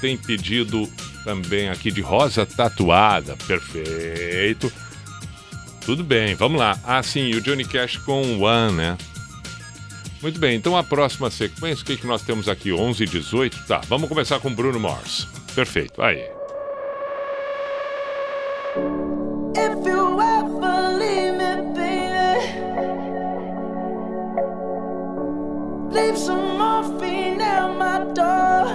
Tem 0.00 0.16
pedido 0.16 0.88
também 1.24 1.68
aqui 1.68 1.90
de 1.90 2.00
Rosa 2.00 2.46
Tatuada. 2.46 3.36
Perfeito. 3.46 4.72
Tudo 5.84 6.04
bem, 6.04 6.34
vamos 6.34 6.58
lá. 6.58 6.78
Ah, 6.84 7.02
sim, 7.02 7.34
o 7.34 7.40
Johnny 7.40 7.64
Cash 7.64 7.96
com 7.98 8.40
One, 8.40 8.76
né? 8.76 8.98
Muito 10.20 10.38
bem, 10.40 10.56
então 10.56 10.76
a 10.76 10.82
próxima 10.82 11.30
sequência, 11.30 11.82
o 11.82 11.86
que, 11.86 11.96
que 11.96 12.06
nós 12.06 12.22
temos 12.22 12.48
aqui? 12.48 12.72
11 12.72 13.04
e 13.04 13.06
18? 13.06 13.64
Tá, 13.66 13.80
vamos 13.88 14.08
começar 14.08 14.40
com 14.40 14.52
Bruno 14.52 14.80
Mars. 14.80 15.28
Perfeito, 15.54 16.02
aí. 16.02 16.38
Leave 25.90 26.18
some 26.18 26.58
morphine 26.58 27.40
at 27.40 27.76
my 27.78 28.12
door. 28.12 28.67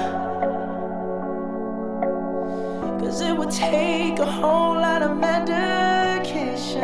Take 3.54 4.18
a 4.18 4.26
whole 4.26 4.74
lot 4.74 5.04
of 5.04 5.16
medication 5.18 6.80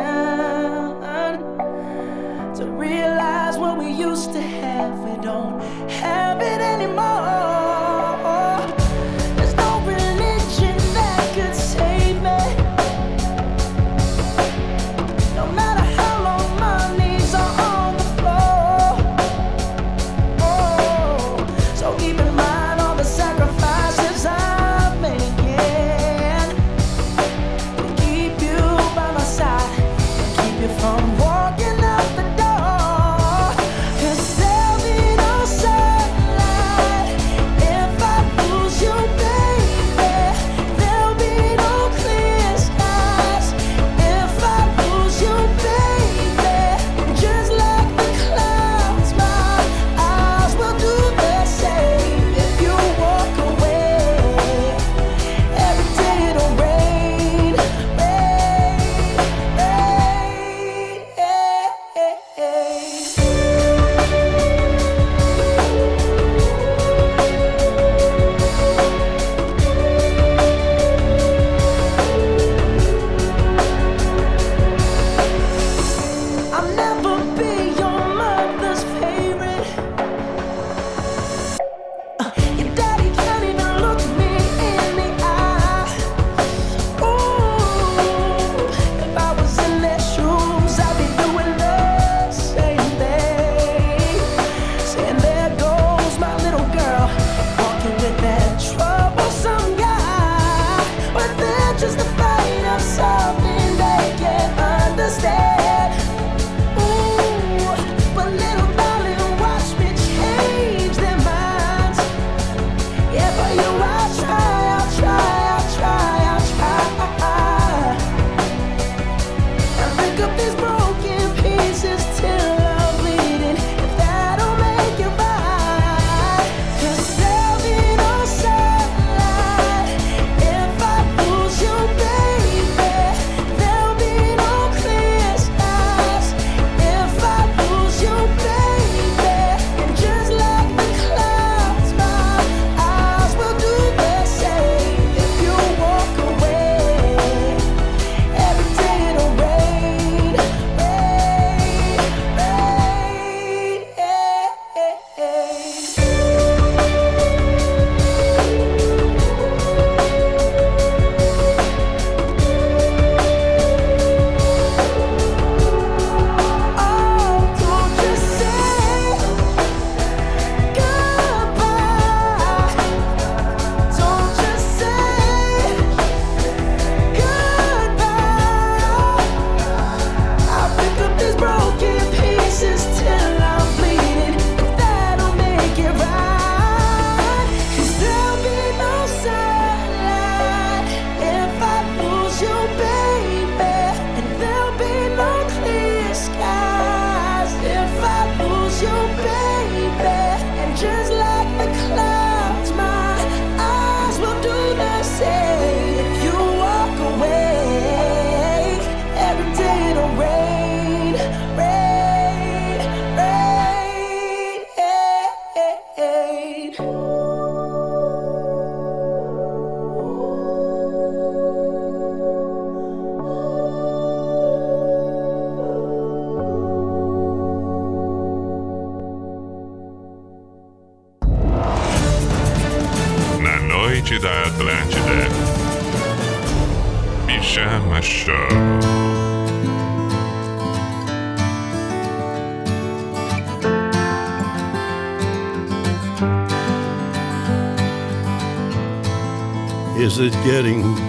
to 2.54 2.64
realize 2.64 3.58
what 3.58 3.76
we 3.76 3.90
used 3.90 4.32
to 4.32 4.40
have. 4.40 4.98
We 5.00 5.20
don't 5.20 5.60
have 5.90 6.40
it 6.40 6.60
anymore. 6.60 7.59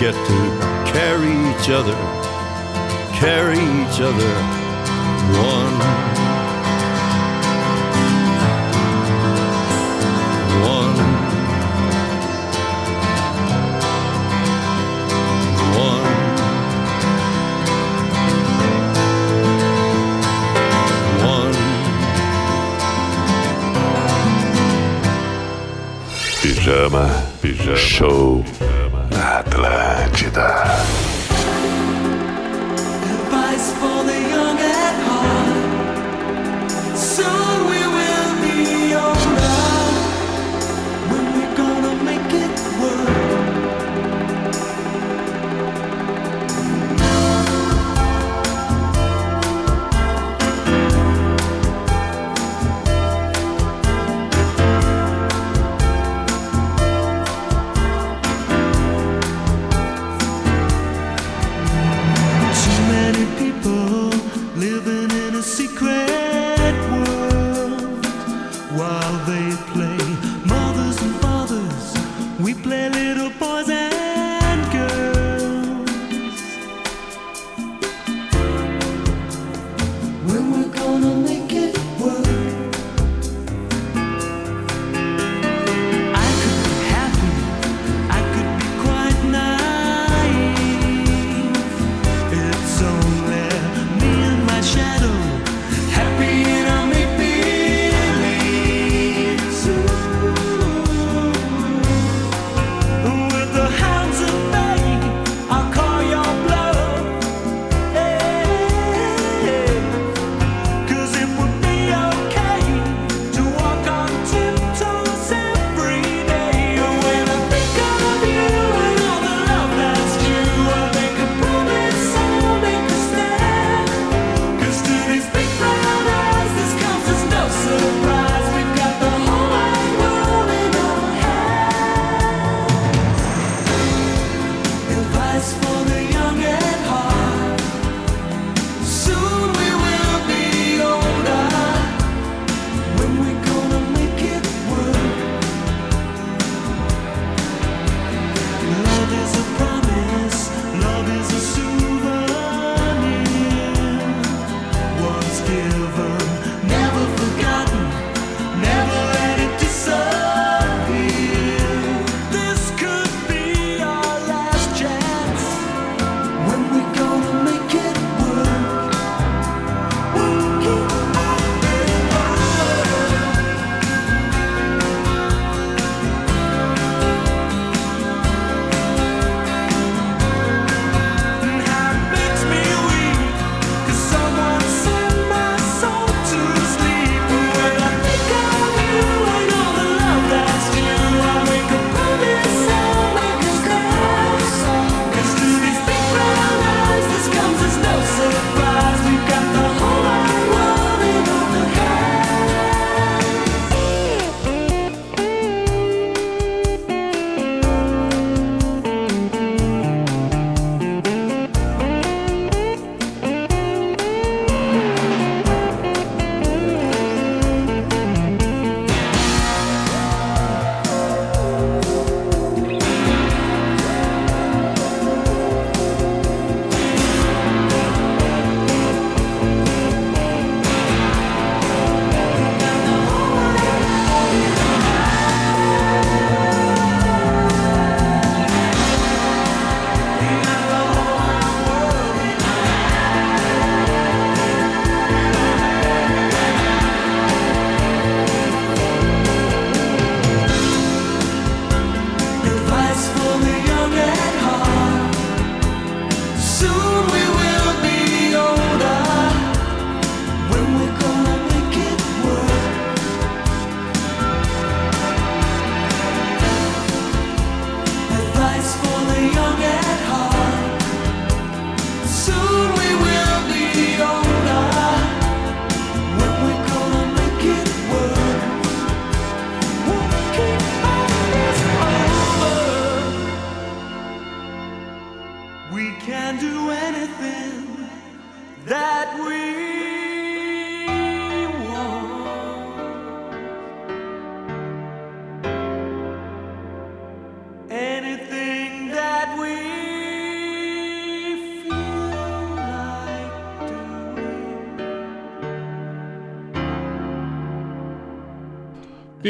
We 0.00 0.06
get 0.06 0.14
to 0.14 0.92
carry 0.92 1.28
each 1.28 1.68
other, 1.68 1.94
carry 3.12 3.58
each 3.58 4.00
other. 4.00 4.32
One. 5.36 5.78
One. 10.64 10.96
One. 15.76 16.04
One. 21.26 21.54
Pijama, 26.40 27.04
pijama 27.42 27.76
show 27.76 28.59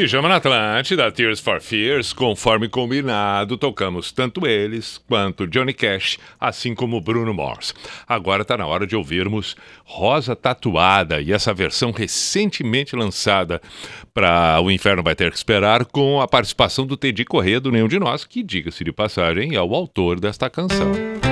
Pijama 0.01 0.27
na 0.27 0.37
Atlântida, 0.37 1.11
Tears 1.11 1.39
for 1.39 1.61
Fears, 1.61 2.11
conforme 2.11 2.67
combinado, 2.67 3.55
tocamos 3.55 4.11
tanto 4.11 4.47
eles 4.47 4.99
quanto 5.07 5.45
Johnny 5.45 5.75
Cash, 5.75 6.17
assim 6.39 6.73
como 6.73 6.99
Bruno 6.99 7.31
Morse. 7.35 7.71
Agora 8.07 8.41
está 8.41 8.57
na 8.57 8.65
hora 8.65 8.87
de 8.87 8.95
ouvirmos 8.95 9.55
Rosa 9.85 10.35
Tatuada 10.35 11.21
e 11.21 11.31
essa 11.31 11.53
versão 11.53 11.91
recentemente 11.91 12.95
lançada 12.95 13.61
para 14.11 14.59
O 14.59 14.71
Inferno 14.71 15.03
Vai 15.03 15.13
Ter 15.13 15.29
Que 15.29 15.37
Esperar, 15.37 15.85
com 15.85 16.19
a 16.19 16.27
participação 16.27 16.83
do 16.83 16.97
Teddy 16.97 17.23
Corrêa 17.23 17.59
do 17.59 17.71
Nenhum 17.71 17.87
de 17.87 17.99
Nós, 17.99 18.25
que, 18.25 18.41
diga-se 18.41 18.83
de 18.83 18.91
passagem, 18.91 19.53
é 19.53 19.61
o 19.61 19.75
autor 19.75 20.19
desta 20.19 20.49
canção. 20.49 21.30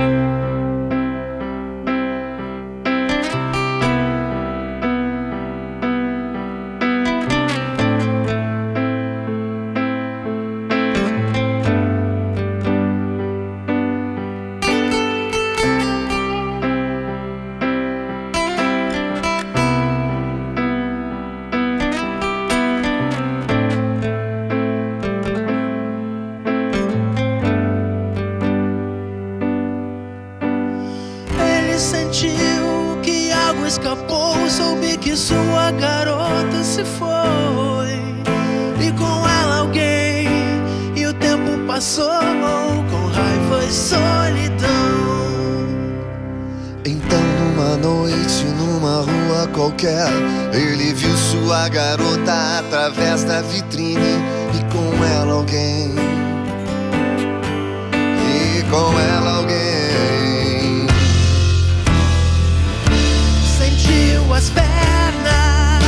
suas 64.40 64.50
pernas 64.50 65.80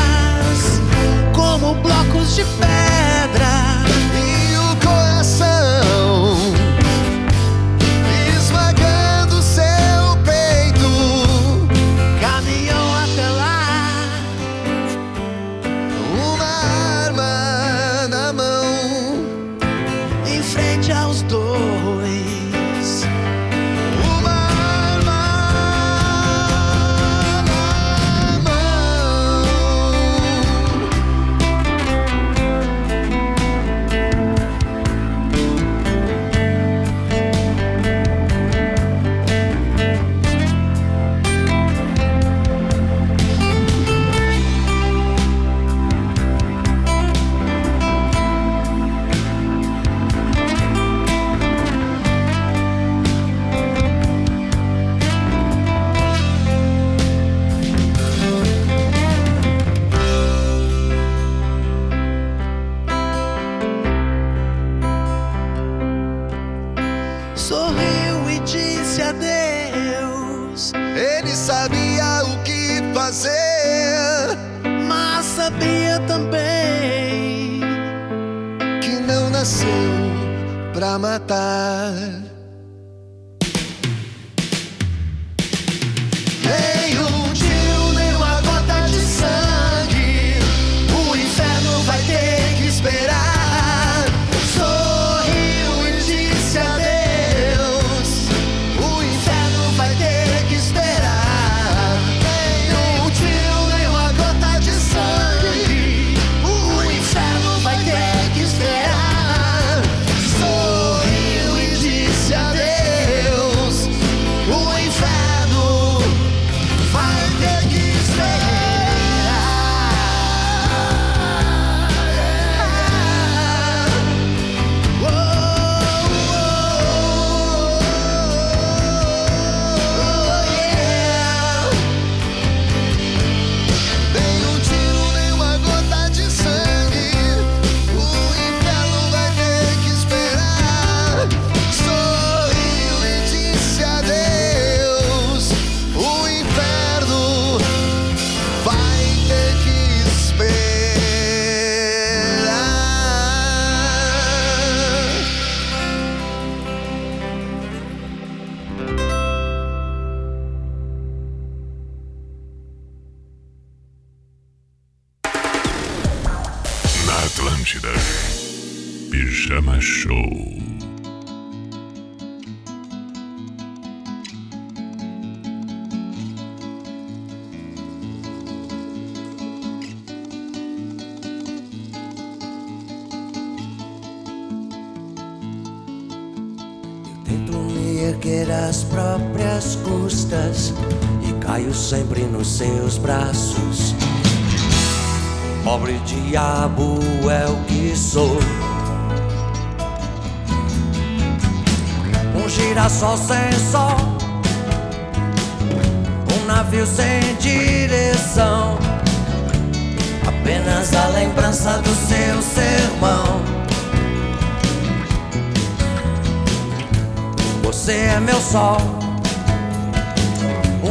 como 1.32 1.74
blocos 1.76 2.36
de 2.36 2.44
ferro. 2.44 3.11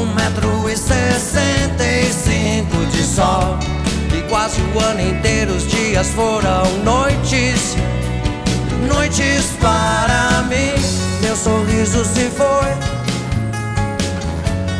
Um 0.01 0.13
metro 0.15 0.69
e 0.69 0.75
sessenta 0.75 1.83
e 1.83 2.11
cinco 2.11 2.85
de 2.87 3.03
sol. 3.03 3.57
E 4.17 4.21
quase 4.29 4.59
o 4.61 4.79
ano 4.79 5.01
inteiro 5.01 5.53
os 5.53 5.67
dias 5.67 6.07
foram 6.09 6.63
noites, 6.83 7.75
noites 8.87 9.45
para 9.59 10.43
mim. 10.43 10.73
Meu 11.21 11.35
sorriso 11.35 12.03
se 12.03 12.29
foi, 12.29 12.73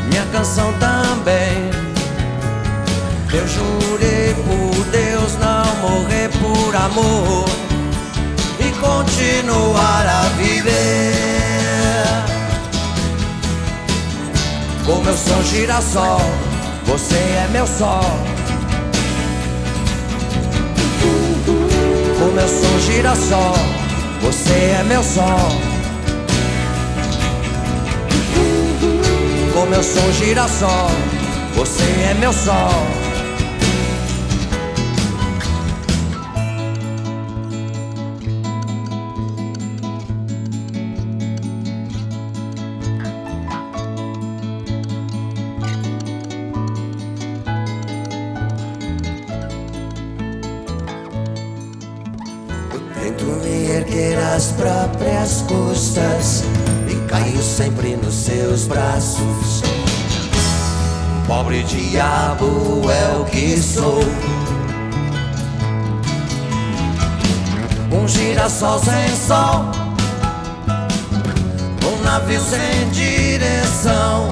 minha 0.10 0.26
canção 0.32 0.74
também. 0.80 1.70
Eu 3.34 3.48
jurei 3.48 4.34
por 4.34 4.86
Deus 4.86 5.38
não 5.38 5.90
morrer 5.90 6.30
por 6.30 6.76
amor 6.76 7.46
e 8.60 8.72
continuar 8.80 10.06
a 10.06 10.24
viver. 10.38 11.41
Como 14.86 15.08
eu 15.08 15.18
sou 15.18 15.44
girassol, 15.44 16.22
você 16.86 17.16
é 17.16 17.48
meu 17.52 17.68
sol. 17.68 18.02
Como 22.20 22.40
eu 22.40 22.48
sou 22.48 22.80
girassol, 22.80 23.56
você 24.22 24.54
é 24.80 24.84
meu 24.84 25.04
sol. 25.04 25.52
Como 29.54 29.76
eu 29.76 29.84
sou 29.84 30.14
girassol, 30.14 30.92
você 31.56 31.84
é 32.10 32.16
meu 32.20 32.34
sol. 32.34 33.01
Sempre 57.62 57.96
nos 57.96 58.16
seus 58.16 58.66
braços. 58.66 59.62
Pobre 61.28 61.62
diabo 61.62 62.82
é 62.90 63.18
o 63.20 63.26
que 63.26 63.56
sou. 63.62 64.00
Um 67.92 68.08
girassol 68.08 68.80
sem 68.80 69.16
sol, 69.16 69.66
um 71.86 72.04
navio 72.04 72.42
sem 72.42 72.90
direção. 72.90 74.32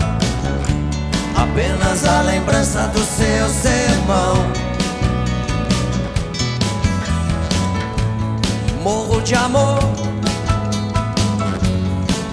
Apenas 1.36 2.06
a 2.06 2.22
lembrança 2.22 2.88
do 2.88 3.00
seu 3.00 3.48
sermão. 3.50 4.70
morro 8.82 9.22
de 9.22 9.36
amor 9.36 9.99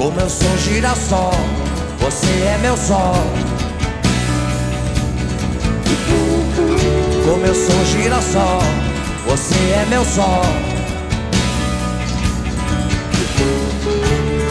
Como 0.00 0.18
eu 0.18 0.30
sou 0.30 0.56
girassol, 0.56 1.30
você 2.00 2.26
é 2.26 2.58
meu 2.62 2.74
sol. 2.74 3.16
Como 7.22 7.44
eu 7.44 7.54
sou 7.54 7.84
girassol, 7.84 8.62
você 9.26 9.54
é 9.54 9.86
meu 9.90 10.02
sol. 10.02 10.42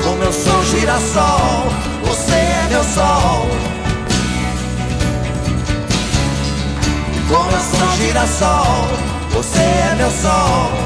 Como 0.04 0.24
eu 0.24 0.32
sou 0.32 0.64
girassol, 0.66 1.66
você 2.04 2.36
é 2.36 2.68
meu 2.70 2.84
sol. 2.84 3.48
Como 7.28 7.52
eu 7.52 7.60
sou 7.60 7.98
girassol, 7.98 8.88
você 9.32 9.58
é 9.58 9.96
meu 9.98 10.12
sol. 10.12 10.79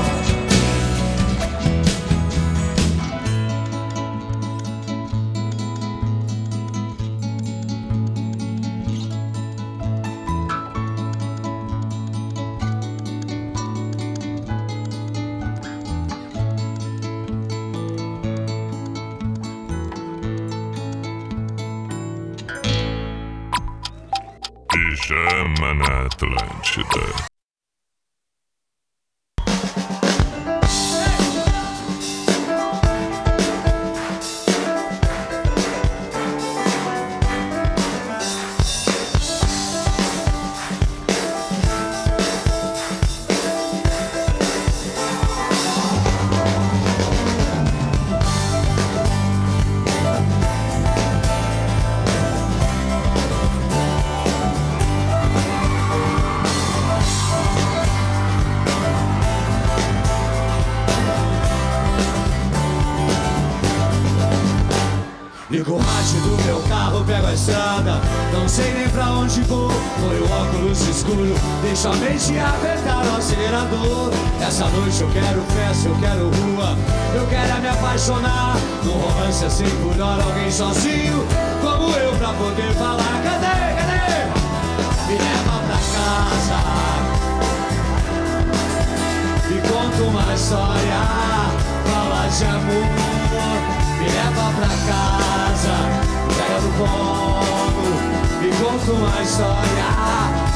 Atlântida. 26.73 27.13
Ligo 27.13 27.22
pego 67.14 67.27
a 67.27 67.34
estrada. 67.34 68.02
Não 68.34 68.48
sei 68.48 68.73
nem 68.73 68.90
pra 68.90 69.11
onde 69.11 69.41
vou. 69.41 69.69
Põe 69.69 70.18
o 70.18 70.31
óculos 70.31 70.88
escuro. 70.88 71.35
Deixo 71.61 71.88
a 71.90 71.95
mente 71.95 72.40
apertar 72.40 73.06
o 73.06 73.18
acelerador. 73.18 74.11
Essa 74.41 74.65
noite 74.69 75.02
eu 75.02 75.10
quero 75.11 75.41
festa, 75.41 75.90
eu 75.90 75.95
quero 75.99 76.30
rua. 76.30 76.77
Eu 77.15 77.27
quero 77.27 77.57
é 77.57 77.60
me 77.61 77.68
apaixonar. 77.68 78.56
Num 78.84 78.94
romance 78.94 79.45
assim 79.45 79.69
por 79.81 79.99
hora 80.02 80.23
Alguém 80.23 80.52
sozinho. 80.52 81.26
Como 81.61 81.95
eu 81.95 82.11
pra 82.18 82.34
poder 82.34 82.73
falar. 82.73 83.22
Cadê, 83.23 83.76
cadê? 83.77 84.03
Me 85.07 85.18
leva 85.18 85.56
pra 85.68 85.80
casa. 85.94 86.60
E 89.49 89.61
conta 89.68 90.03
uma 90.03 90.34
história. 90.34 91.02
Fala 91.85 92.27
de 92.27 92.45
amor. 92.45 93.14
Me 93.99 94.10
leva 94.10 94.52
pra 94.57 94.68
casa, 94.68 95.93
no 96.61 96.71
colo 96.77 97.93
Me 98.41 98.49
conta 98.57 98.91
uma 98.91 99.21
história, 99.21 99.88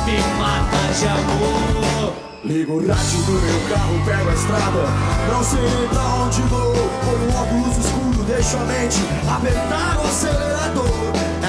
me 0.06 0.18
mata 0.38 0.94
de 1.00 1.08
amor. 1.08 2.14
Ligo 2.44 2.74
o 2.74 2.88
rádio 2.88 3.22
do 3.24 3.32
meu 3.34 3.60
carro, 3.70 4.02
pego 4.06 4.30
a 4.30 4.34
estrada 4.34 4.86
Não 5.30 5.44
sei 5.44 5.88
pra 5.90 6.02
onde 6.02 6.42
vou. 6.44 6.74
Põe 7.04 7.28
um 7.28 7.42
óculos 7.42 7.78
escuro, 7.78 8.24
deixo 8.24 8.58
a 8.58 8.60
mente 8.62 9.00
Apertar 9.28 9.98
o 9.98 10.08
acelerador. 10.08 10.88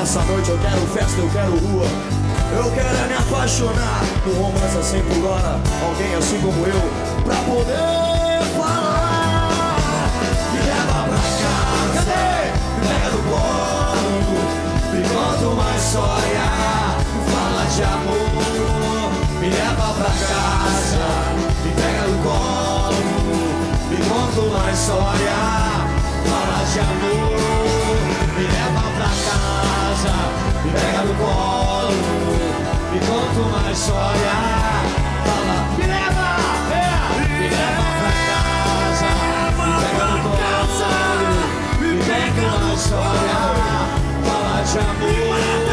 Essa 0.00 0.20
noite 0.22 0.50
eu 0.50 0.58
quero 0.58 0.80
festa, 0.88 1.20
eu 1.20 1.30
quero 1.30 1.52
rua. 1.58 1.86
Eu 2.56 2.70
quero 2.72 2.88
é 2.88 3.08
me 3.08 3.14
apaixonar. 3.14 4.02
Um 4.26 4.42
romance 4.42 4.78
assim 4.78 5.02
por 5.02 5.30
hora 5.30 5.60
Alguém 5.84 6.14
assim 6.14 6.40
como 6.40 6.66
eu 6.66 6.90
Pra 7.24 7.36
poder 7.36 8.42
falar. 8.56 9.50
Me 10.52 10.60
leva 10.60 11.04
pra 11.04 11.16
casa 11.16 11.94
Cadê? 11.94 12.50
Me 12.80 12.88
pega 12.88 13.67
história 15.88 16.44
fala 17.32 17.64
de 17.64 17.82
amor. 17.82 19.10
Me 19.40 19.48
leva 19.48 19.94
pra 19.94 20.12
casa, 20.28 21.06
me 21.64 21.70
pega 21.72 22.04
no 22.08 22.18
colo, 22.22 23.04
me 23.88 23.96
conta 23.96 24.40
uma 24.40 24.70
história. 24.70 25.38
Fala 26.28 26.60
de 26.70 26.80
amor, 26.80 27.96
me 28.36 28.44
leva 28.54 28.84
pra 28.98 29.10
casa, 29.28 30.14
me 30.62 30.70
pega 30.72 31.02
no 31.04 31.14
colo, 31.14 31.96
me 32.92 32.98
conta 33.00 33.40
uma 33.40 33.72
história. 33.72 34.36
Fala, 35.24 35.58
me 35.78 35.86
leva, 35.86 36.28
é, 36.70 36.84
me 37.38 37.48
leva 37.48 37.86
pra 38.00 38.12
casa, 38.28 39.10
me 39.56 39.72
pega 39.80 40.04
no 40.04 40.18
colo, 40.22 41.32
me 41.80 41.90
conta 42.04 42.42
uma 42.56 42.74
história. 42.74 43.38
Fala 44.26 44.62
de 44.64 44.78
amor. 44.80 45.67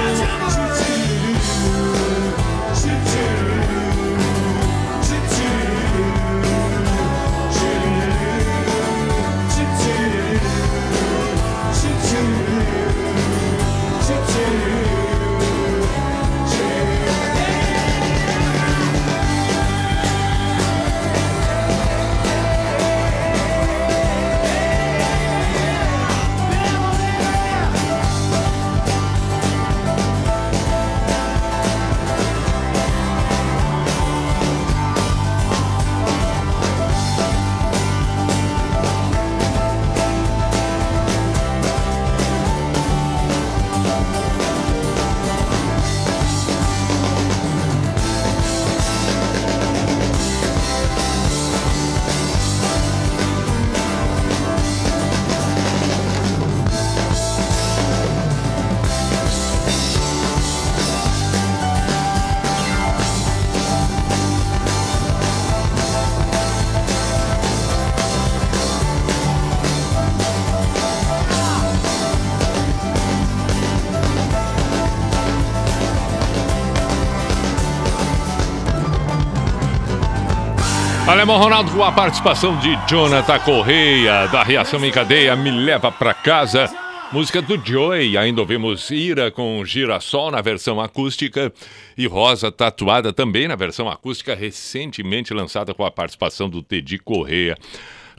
Alemão 81.26 81.42
Ronaldo 81.42 81.72
com 81.72 81.84
a 81.84 81.92
participação 81.92 82.56
de 82.60 82.78
Jonathan 82.88 83.40
Correia, 83.40 84.28
da 84.28 84.44
Reação 84.44 84.86
em 84.86 84.92
Cadeia, 84.92 85.36
Me 85.36 85.50
Leva 85.50 85.92
Pra 85.92 86.14
Casa. 86.14 86.72
Música 87.12 87.42
do 87.42 87.58
Joey, 87.66 88.16
ainda 88.16 88.42
ouvimos 88.42 88.92
Ira 88.92 89.32
com 89.32 89.66
Girassol 89.66 90.30
na 90.30 90.40
versão 90.40 90.80
acústica 90.80 91.52
e 91.98 92.06
Rosa 92.06 92.52
Tatuada 92.52 93.12
também 93.12 93.48
na 93.48 93.56
versão 93.56 93.90
acústica, 93.90 94.36
recentemente 94.36 95.34
lançada 95.34 95.74
com 95.74 95.84
a 95.84 95.90
participação 95.90 96.48
do 96.48 96.62
Teddy 96.62 97.00
Correia. 97.00 97.58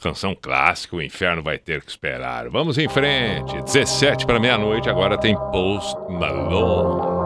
Canção 0.02 0.34
clássica, 0.34 0.96
o 0.96 1.00
inferno 1.00 1.44
vai 1.44 1.58
ter 1.58 1.84
que 1.84 1.90
esperar. 1.92 2.48
Vamos 2.48 2.76
em 2.76 2.88
frente, 2.88 3.62
17 3.62 4.26
para 4.26 4.40
meia-noite, 4.40 4.90
agora 4.90 5.16
tem 5.16 5.36
Post 5.52 5.96
Malone. 6.10 7.25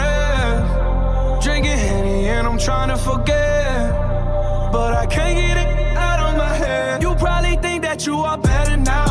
Trying 2.63 2.89
to 2.89 2.97
forget. 2.97 3.91
But 4.71 4.93
I 4.93 5.05
can't 5.07 5.35
get 5.35 5.57
it 5.57 5.97
out 5.97 6.19
of 6.19 6.37
my 6.37 6.53
head. 6.53 7.01
You 7.01 7.15
probably 7.15 7.55
think 7.57 7.81
that 7.83 8.05
you 8.05 8.17
are 8.17 8.37
better 8.37 8.77
now, 8.77 9.10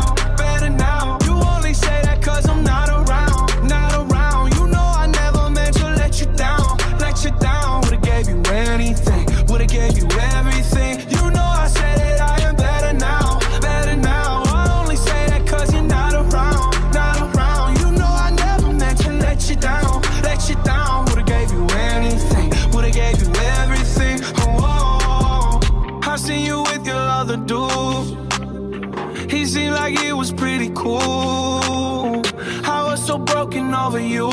I 31.03 32.83
was 32.89 33.05
so 33.05 33.17
broken 33.17 33.73
over 33.73 33.99
you. 33.99 34.29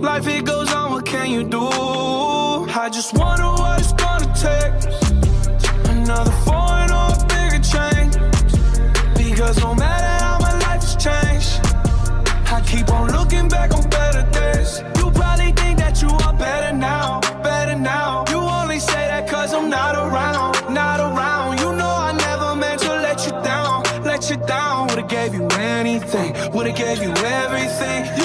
Life 0.00 0.26
it 0.28 0.44
goes 0.44 0.72
on, 0.72 0.92
what 0.92 1.06
can 1.06 1.30
you 1.30 1.44
do? 1.44 1.68
I 1.68 2.88
just 2.92 3.12
wonder 3.14 3.44
what 3.44 3.80
it's 3.80 3.92
anything, 26.14 26.52
would've 26.52 26.76
gave 26.76 27.02
you 27.02 27.10
everything. 27.10 28.19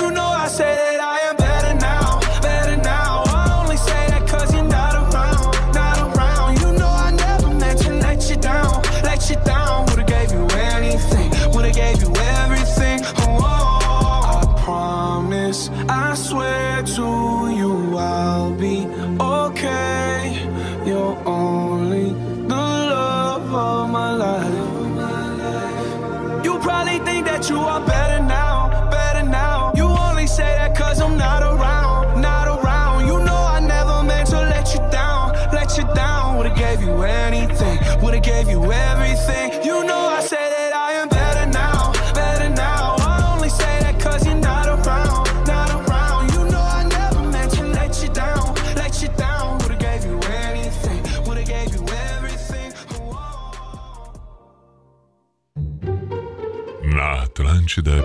słuchacie 57.76 57.82
The 57.84 58.04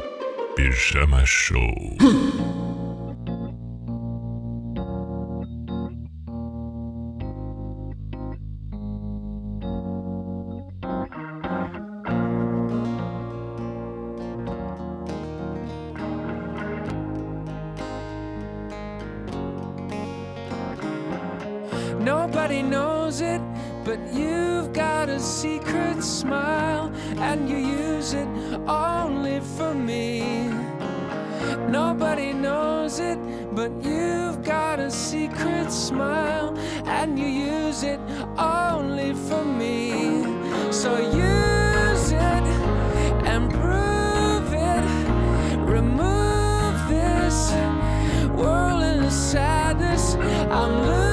Pyjama 0.57 1.27
Show. 1.27 1.75
Nobody 22.01 22.63
knows 22.63 23.21
it, 23.21 23.43
but 23.85 23.99
you've 24.13 24.73
got 24.73 25.09
a 25.09 25.21
secret 25.21 26.03
smile, 26.03 26.91
and 27.19 27.49
you 27.49 27.57
use 27.57 28.15
it 28.15 28.29
all 28.67 29.10
for 29.61 29.75
me. 29.75 30.49
Nobody 31.69 32.33
knows 32.33 32.99
it, 32.99 33.19
but 33.55 33.71
you've 33.85 34.43
got 34.43 34.81
a 34.81 34.91
secret 34.91 35.71
smile, 35.71 36.57
and 36.87 37.19
you 37.19 37.27
use 37.27 37.83
it 37.83 38.01
only 38.39 39.13
for 39.29 39.45
me. 39.45 40.25
So 40.71 40.91
use 40.97 42.07
it 42.33 42.45
and 43.33 43.43
prove 43.61 44.49
it. 44.73 44.85
Remove 45.77 46.77
this 46.95 47.39
whirling 48.41 49.11
sadness. 49.11 50.15
I'm 50.59 50.73
losing. 50.87 51.10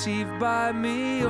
received 0.00 0.38
by 0.38 0.72
me 0.72 1.22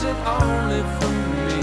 It's 0.00 0.06
it 0.06 0.16
only 0.28 0.82
for 1.00 1.10
me. 1.10 1.58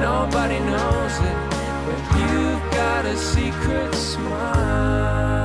Nobody 0.00 0.60
knows 0.60 1.18
it, 1.18 1.38
but 1.84 2.00
you've 2.16 2.62
got 2.70 3.04
a 3.04 3.16
secret 3.16 3.92
smile. 3.92 5.35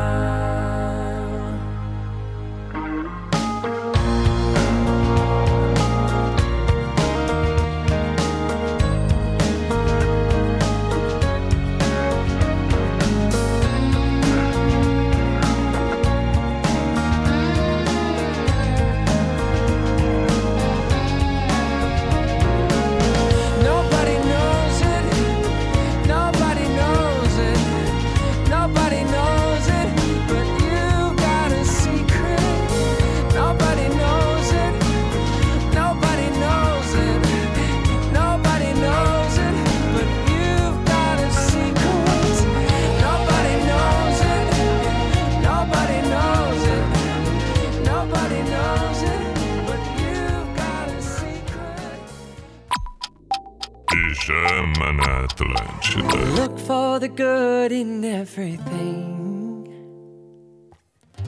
should. 55.81 56.05
Look 56.39 56.57
for 56.59 56.99
the 56.99 57.07
good 57.07 57.71
in 57.71 58.03
everything. 58.03 59.01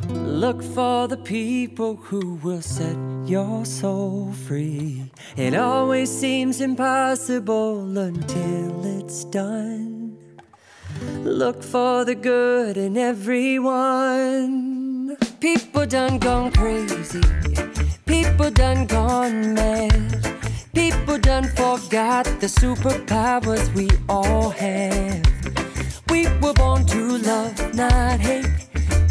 Look 0.09 0.61
for 0.61 1.07
the 1.07 1.17
people 1.17 1.95
who 1.95 2.35
will 2.43 2.61
set 2.61 2.97
your 3.25 3.65
soul 3.65 4.33
free. 4.33 5.11
It 5.37 5.55
always 5.55 6.09
seems 6.11 6.59
impossible 6.61 7.97
until 7.97 8.99
it's 8.99 9.23
done. 9.25 10.17
Look 11.23 11.63
for 11.63 12.03
the 12.05 12.15
good 12.15 12.77
in 12.77 12.97
everyone. 12.97 14.43
People 15.39 15.85
done 15.85 16.19
gone 16.19 16.51
crazy. 16.51 17.21
People 18.05 18.51
done 18.51 18.85
gone 18.85 19.53
mad. 19.53 20.32
People 20.73 21.19
done 21.19 21.43
forgot 21.49 22.25
the 22.39 22.47
superpowers 22.47 23.71
we 23.75 23.89
all 24.09 24.49
have. 24.49 25.21
We 26.09 26.27
were 26.41 26.53
born 26.53 26.85
to 26.87 27.17
love, 27.19 27.75
not 27.75 28.19
hate. 28.19 28.47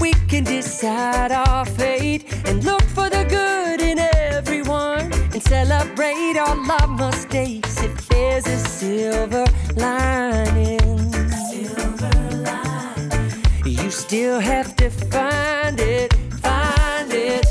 We 0.00 0.12
can 0.26 0.42
decide 0.42 1.30
our 1.30 1.64
fate 1.64 2.24
and 2.46 2.64
look 2.64 2.82
for 2.82 3.08
the 3.08 3.24
good 3.28 3.80
in 3.80 4.00
everyone 4.00 5.12
and 5.12 5.40
celebrate 5.40 6.36
all 6.36 6.58
our 6.68 6.88
mistakes 6.88 7.80
if 7.80 8.08
there's 8.08 8.46
a 8.48 8.58
silver 8.58 9.44
lining. 9.76 11.12
Silver 11.48 12.10
lining. 12.42 13.32
You 13.64 13.88
still 13.92 14.40
have 14.40 14.74
to 14.76 14.90
find 14.90 15.78
it, 15.78 16.12
find 16.42 17.12
it, 17.12 17.46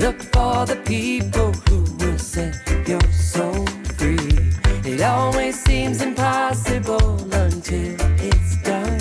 Look 0.00 0.22
for 0.32 0.64
the 0.64 0.80
people 0.86 1.52
who 1.68 1.84
will 1.98 2.18
set 2.18 2.56
your 2.88 3.02
soul 3.12 3.66
free. 3.98 4.32
It 4.82 5.02
always 5.02 5.62
seems 5.62 6.00
impossible 6.00 7.20
until 7.34 7.96
it's 8.18 8.62
done. 8.62 8.98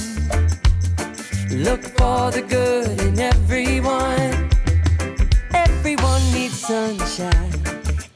Look 1.52 1.84
for 1.98 2.32
the 2.32 2.42
good 2.42 3.00
in 3.00 3.18
everyone. 3.18 4.50
Everyone 5.54 6.22
needs 6.34 6.60
sunshine. 6.60 7.54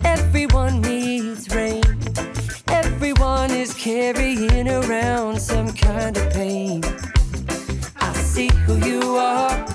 Everyone 0.04 0.82
needs 0.82 1.56
rain. 1.56 1.86
Everyone 2.68 3.52
is 3.52 3.74
carrying 3.74 4.68
around 4.68 5.40
some 5.40 5.72
kind 5.72 6.18
of 6.18 6.34
pain. 6.34 6.84
I 7.96 8.12
see 8.16 8.50
who 8.66 8.76
you 8.86 9.16
are. 9.16 9.66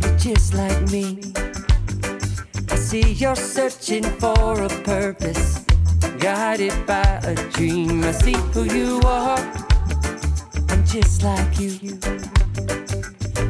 You're 0.00 0.18
just 0.18 0.52
like 0.54 0.82
me. 0.90 1.32
I 2.92 3.00
see 3.00 3.12
you're 3.12 3.34
searching 3.34 4.04
for 4.20 4.64
a 4.64 4.68
purpose, 4.68 5.64
guided 6.18 6.74
by 6.86 7.20
a 7.24 7.34
dream. 7.52 8.04
I 8.04 8.12
see 8.12 8.36
who 8.52 8.64
you 8.64 9.00
are. 9.06 9.38
I'm 10.68 10.84
just 10.84 11.22
like 11.22 11.58
you. 11.58 11.98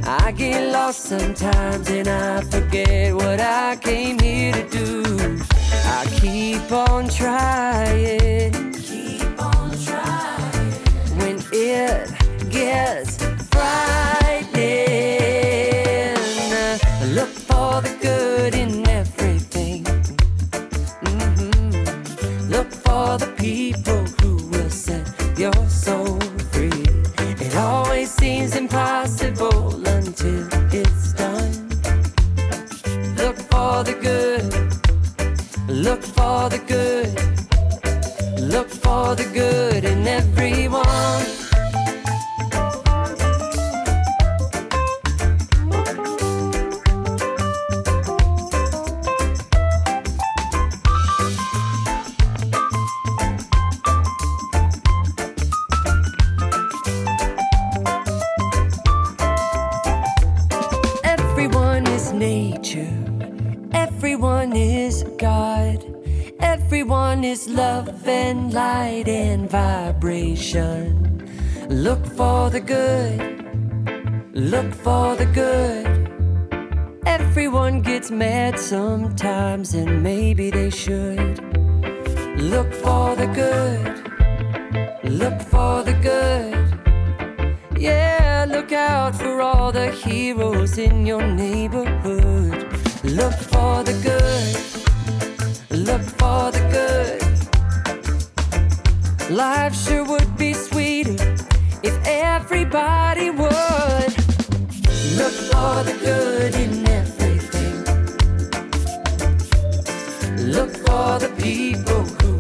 I 0.05 0.31
get 0.31 0.73
lost 0.73 1.01
sometimes 1.01 1.91
and 1.91 2.07
I 2.07 2.43
forget 2.43 3.17
what 3.17 3.41
I 3.41 3.75
came 3.81 4.21
here 4.21 4.53
to 4.53 4.69
do. 4.69 5.03
I 5.87 6.07
keep 6.21 6.71
on 6.71 7.09
trying. 7.09 8.53
Keep 8.75 9.43
on 9.43 9.77
trying. 9.85 10.73
When 11.19 11.43
it 11.53 12.13
gets 12.49 13.17
frightening, 13.51 14.55
look 17.17 17.31
for 17.31 17.81
the 17.81 17.99
good 18.01 18.55
in 18.55 18.82
seems 28.53 28.57
impossible 28.57 29.87
until 29.87 30.49
it's 30.73 31.13
done. 31.15 31.69
Look 33.17 33.37
for 33.51 33.85
the 33.85 33.97
good. 34.01 34.53
Look 35.69 36.03
for 36.03 36.49
the 36.51 36.59
good. 36.67 37.15
Look 38.41 38.69
for 38.69 39.15
the 39.15 39.25
good 39.33 39.72
is 67.43 67.49
love 67.49 68.09
and 68.09 68.53
light 68.53 69.09
and 69.09 69.51
vibration. 69.51 70.85
Look 71.69 72.05
for 72.07 72.51
the 72.51 72.61
good. 72.61 73.21
Look 74.35 74.73
for 74.75 75.17
the 75.17 75.27
good. 75.27 75.87
Everyone 77.07 77.83
gets 77.83 78.11
mad 78.11 78.59
sometimes, 78.59 79.75
and 79.75 80.03
maybe 80.03 80.51
they 80.51 80.71
should. 80.71 81.39
Look 82.37 82.73
for 82.73 83.17
the 83.17 83.29
good. 83.43 83.95
Look 85.05 85.41
for 85.41 85.83
the 85.83 85.95
good. 86.11 86.59
Yeah, 87.79 88.47
look 88.49 88.73
out 88.73 89.15
for 89.15 89.41
all 89.41 89.73
the 89.73 89.91
heroes 89.91 90.79
in 90.79 91.07
your 91.07 91.23
neighborhood. 91.23 92.67
Look 93.05 93.35
for 93.35 93.83
the 93.83 93.97
good. 94.09 94.57
Look 95.87 96.03
for 96.03 96.51
the 96.53 96.61
good. 96.71 97.22
Life 99.33 99.75
sure 99.75 100.05
would 100.05 100.37
be 100.37 100.53
sweeter 100.53 101.17
if 101.83 101.99
everybody 102.05 103.31
would. 103.31 104.13
Look 105.17 105.33
for 105.49 105.83
the 105.89 105.97
good 106.05 106.55
in 106.55 106.87
everything. 106.87 107.77
Look 110.53 110.71
for 110.85 111.19
the 111.19 111.33
people 111.41 112.03
who 112.21 112.32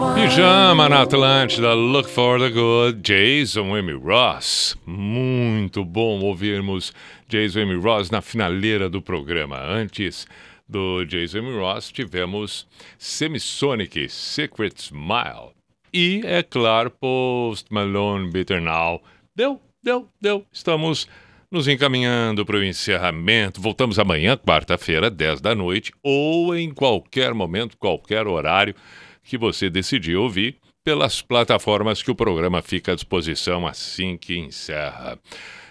Pijama 0.00 0.88
na 0.88 1.02
Atlântida, 1.02 1.74
Look 1.74 2.08
for 2.08 2.38
the 2.38 2.48
Good, 2.48 3.02
Jason 3.02 3.76
M. 3.76 3.92
Ross. 3.92 4.74
Muito 4.86 5.84
bom 5.84 6.20
ouvirmos 6.20 6.92
Jason 7.28 7.60
M. 7.60 7.74
Ross 7.74 8.10
na 8.10 8.22
finaleira 8.22 8.88
do 8.88 9.02
programa. 9.02 9.58
Antes 9.58 10.26
do 10.66 11.04
Jason 11.04 11.38
M. 11.38 11.58
Ross, 11.58 11.92
tivemos 11.92 12.66
Semisonic, 12.98 14.08
Secret 14.08 14.74
Smile. 14.78 15.52
E, 15.92 16.22
é 16.24 16.42
claro, 16.42 16.90
Post 16.90 17.66
Malone 17.70 18.30
Bitter 18.30 18.62
Now. 18.62 19.02
Deu, 19.36 19.60
deu, 19.82 20.08
deu. 20.18 20.46
Estamos 20.50 21.06
nos 21.50 21.68
encaminhando 21.68 22.46
para 22.46 22.56
o 22.56 22.64
encerramento. 22.64 23.60
Voltamos 23.60 23.98
amanhã, 23.98 24.34
quarta-feira, 24.34 25.10
10 25.10 25.42
da 25.42 25.54
noite, 25.54 25.92
ou 26.02 26.56
em 26.56 26.72
qualquer 26.72 27.34
momento, 27.34 27.76
qualquer 27.76 28.26
horário 28.26 28.74
que 29.22 29.38
você 29.38 29.70
decidir 29.70 30.16
ouvir, 30.16 30.58
pelas 30.82 31.20
plataformas 31.20 32.02
que 32.02 32.10
o 32.10 32.14
programa 32.14 32.62
fica 32.62 32.92
à 32.92 32.94
disposição 32.94 33.66
assim 33.66 34.16
que 34.16 34.36
encerra. 34.38 35.18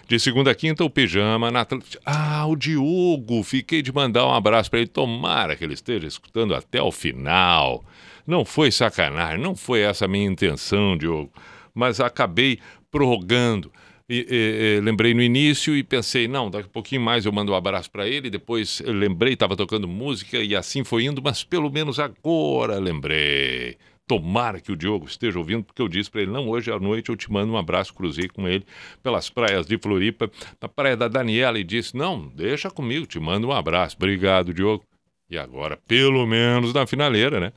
De 0.06 0.18
segunda 0.18 0.50
a 0.50 0.54
quinta, 0.54 0.84
o 0.84 0.90
Pijama 0.90 1.50
na. 1.50 1.66
Ah, 2.04 2.44
o 2.46 2.56
Diogo! 2.56 3.42
Fiquei 3.44 3.80
de 3.80 3.92
mandar 3.92 4.26
um 4.26 4.34
abraço 4.34 4.68
para 4.68 4.80
ele. 4.80 4.88
Tomara 4.88 5.54
que 5.54 5.62
ele 5.62 5.74
esteja 5.74 6.06
escutando 6.06 6.52
até 6.54 6.82
o 6.82 6.90
final. 6.90 7.84
Não 8.26 8.44
foi 8.44 8.72
sacanagem, 8.72 9.40
não 9.40 9.54
foi 9.54 9.82
essa 9.82 10.06
a 10.06 10.08
minha 10.08 10.26
intenção, 10.26 10.96
Diogo. 10.96 11.32
Mas 11.72 12.00
acabei 12.00 12.58
prorrogando. 12.90 13.72
E, 14.12 14.26
e, 14.28 14.80
lembrei 14.80 15.14
no 15.14 15.22
início 15.22 15.76
e 15.76 15.84
pensei, 15.84 16.26
não, 16.26 16.50
daqui 16.50 16.66
a 16.66 16.72
pouquinho 16.72 17.00
mais 17.00 17.24
eu 17.24 17.30
mando 17.30 17.52
um 17.52 17.54
abraço 17.54 17.88
para 17.88 18.08
ele. 18.08 18.28
Depois 18.28 18.82
lembrei, 18.84 19.34
estava 19.34 19.54
tocando 19.54 19.86
música 19.86 20.38
e 20.38 20.56
assim 20.56 20.82
foi 20.82 21.04
indo, 21.04 21.22
mas 21.22 21.44
pelo 21.44 21.70
menos 21.70 22.00
agora 22.00 22.80
lembrei. 22.80 23.78
Tomara 24.08 24.60
que 24.60 24.72
o 24.72 24.76
Diogo 24.76 25.06
esteja 25.06 25.38
ouvindo, 25.38 25.62
porque 25.62 25.80
eu 25.80 25.86
disse 25.86 26.10
para 26.10 26.22
ele: 26.22 26.32
não, 26.32 26.48
hoje 26.48 26.72
à 26.72 26.80
noite 26.80 27.10
eu 27.10 27.16
te 27.16 27.30
mando 27.30 27.52
um 27.52 27.56
abraço. 27.56 27.94
Cruzei 27.94 28.26
com 28.26 28.48
ele 28.48 28.66
pelas 29.00 29.30
praias 29.30 29.64
de 29.64 29.78
Floripa, 29.78 30.28
na 30.60 30.68
praia 30.68 30.96
da 30.96 31.06
Daniela, 31.06 31.60
e 31.60 31.62
disse: 31.62 31.96
não, 31.96 32.26
deixa 32.34 32.68
comigo, 32.68 33.06
te 33.06 33.20
mando 33.20 33.46
um 33.46 33.52
abraço. 33.52 33.94
Obrigado, 33.96 34.52
Diogo. 34.52 34.82
E 35.30 35.38
agora, 35.38 35.78
pelo 35.86 36.26
menos 36.26 36.74
na 36.74 36.84
finaleira, 36.84 37.38
né? 37.38 37.52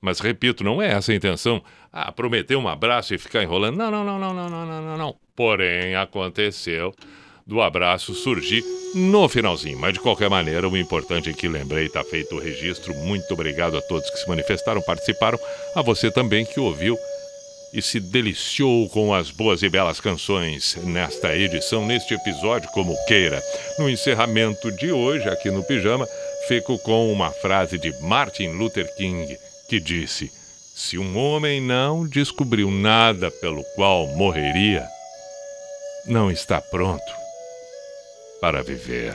Mas 0.00 0.20
repito, 0.20 0.64
não 0.64 0.80
é 0.80 0.88
essa 0.92 1.12
a 1.12 1.14
intenção. 1.14 1.62
Ah, 1.92 2.10
prometer 2.10 2.56
um 2.56 2.66
abraço 2.66 3.14
e 3.14 3.18
ficar 3.18 3.42
enrolando. 3.42 3.76
Não, 3.76 3.90
não, 3.90 4.02
não, 4.02 4.18
não, 4.18 4.32
não, 4.32 4.48
não, 4.48 4.66
não, 4.66 4.82
não, 4.82 4.96
não. 4.96 5.27
Porém, 5.38 5.94
aconteceu 5.94 6.92
do 7.46 7.62
abraço 7.62 8.12
surgir 8.12 8.64
no 8.92 9.28
finalzinho. 9.28 9.78
Mas 9.78 9.92
de 9.92 10.00
qualquer 10.00 10.28
maneira, 10.28 10.68
o 10.68 10.76
importante 10.76 11.30
é 11.30 11.32
que 11.32 11.46
lembrei, 11.46 11.86
está 11.86 12.02
feito 12.02 12.34
o 12.34 12.40
registro. 12.40 12.92
Muito 12.92 13.32
obrigado 13.34 13.76
a 13.76 13.80
todos 13.80 14.10
que 14.10 14.18
se 14.18 14.28
manifestaram, 14.28 14.82
participaram, 14.82 15.38
a 15.76 15.80
você 15.80 16.10
também 16.10 16.44
que 16.44 16.58
ouviu 16.58 16.98
e 17.72 17.80
se 17.80 18.00
deliciou 18.00 18.88
com 18.88 19.14
as 19.14 19.30
boas 19.30 19.62
e 19.62 19.68
belas 19.68 20.00
canções 20.00 20.76
nesta 20.82 21.36
edição, 21.36 21.86
neste 21.86 22.14
episódio, 22.14 22.68
como 22.70 22.96
queira. 23.06 23.40
No 23.78 23.88
encerramento 23.88 24.72
de 24.72 24.90
hoje, 24.90 25.28
aqui 25.28 25.52
no 25.52 25.62
Pijama, 25.62 26.08
fico 26.48 26.76
com 26.80 27.12
uma 27.12 27.30
frase 27.30 27.78
de 27.78 27.92
Martin 28.02 28.48
Luther 28.48 28.92
King, 28.96 29.38
que 29.68 29.78
disse: 29.78 30.32
Se 30.74 30.98
um 30.98 31.16
homem 31.16 31.60
não 31.60 32.04
descobriu 32.08 32.72
nada 32.72 33.30
pelo 33.30 33.62
qual 33.76 34.08
morreria, 34.08 34.84
não 36.08 36.30
está 36.30 36.60
pronto 36.60 37.04
para 38.40 38.62
viver. 38.62 39.14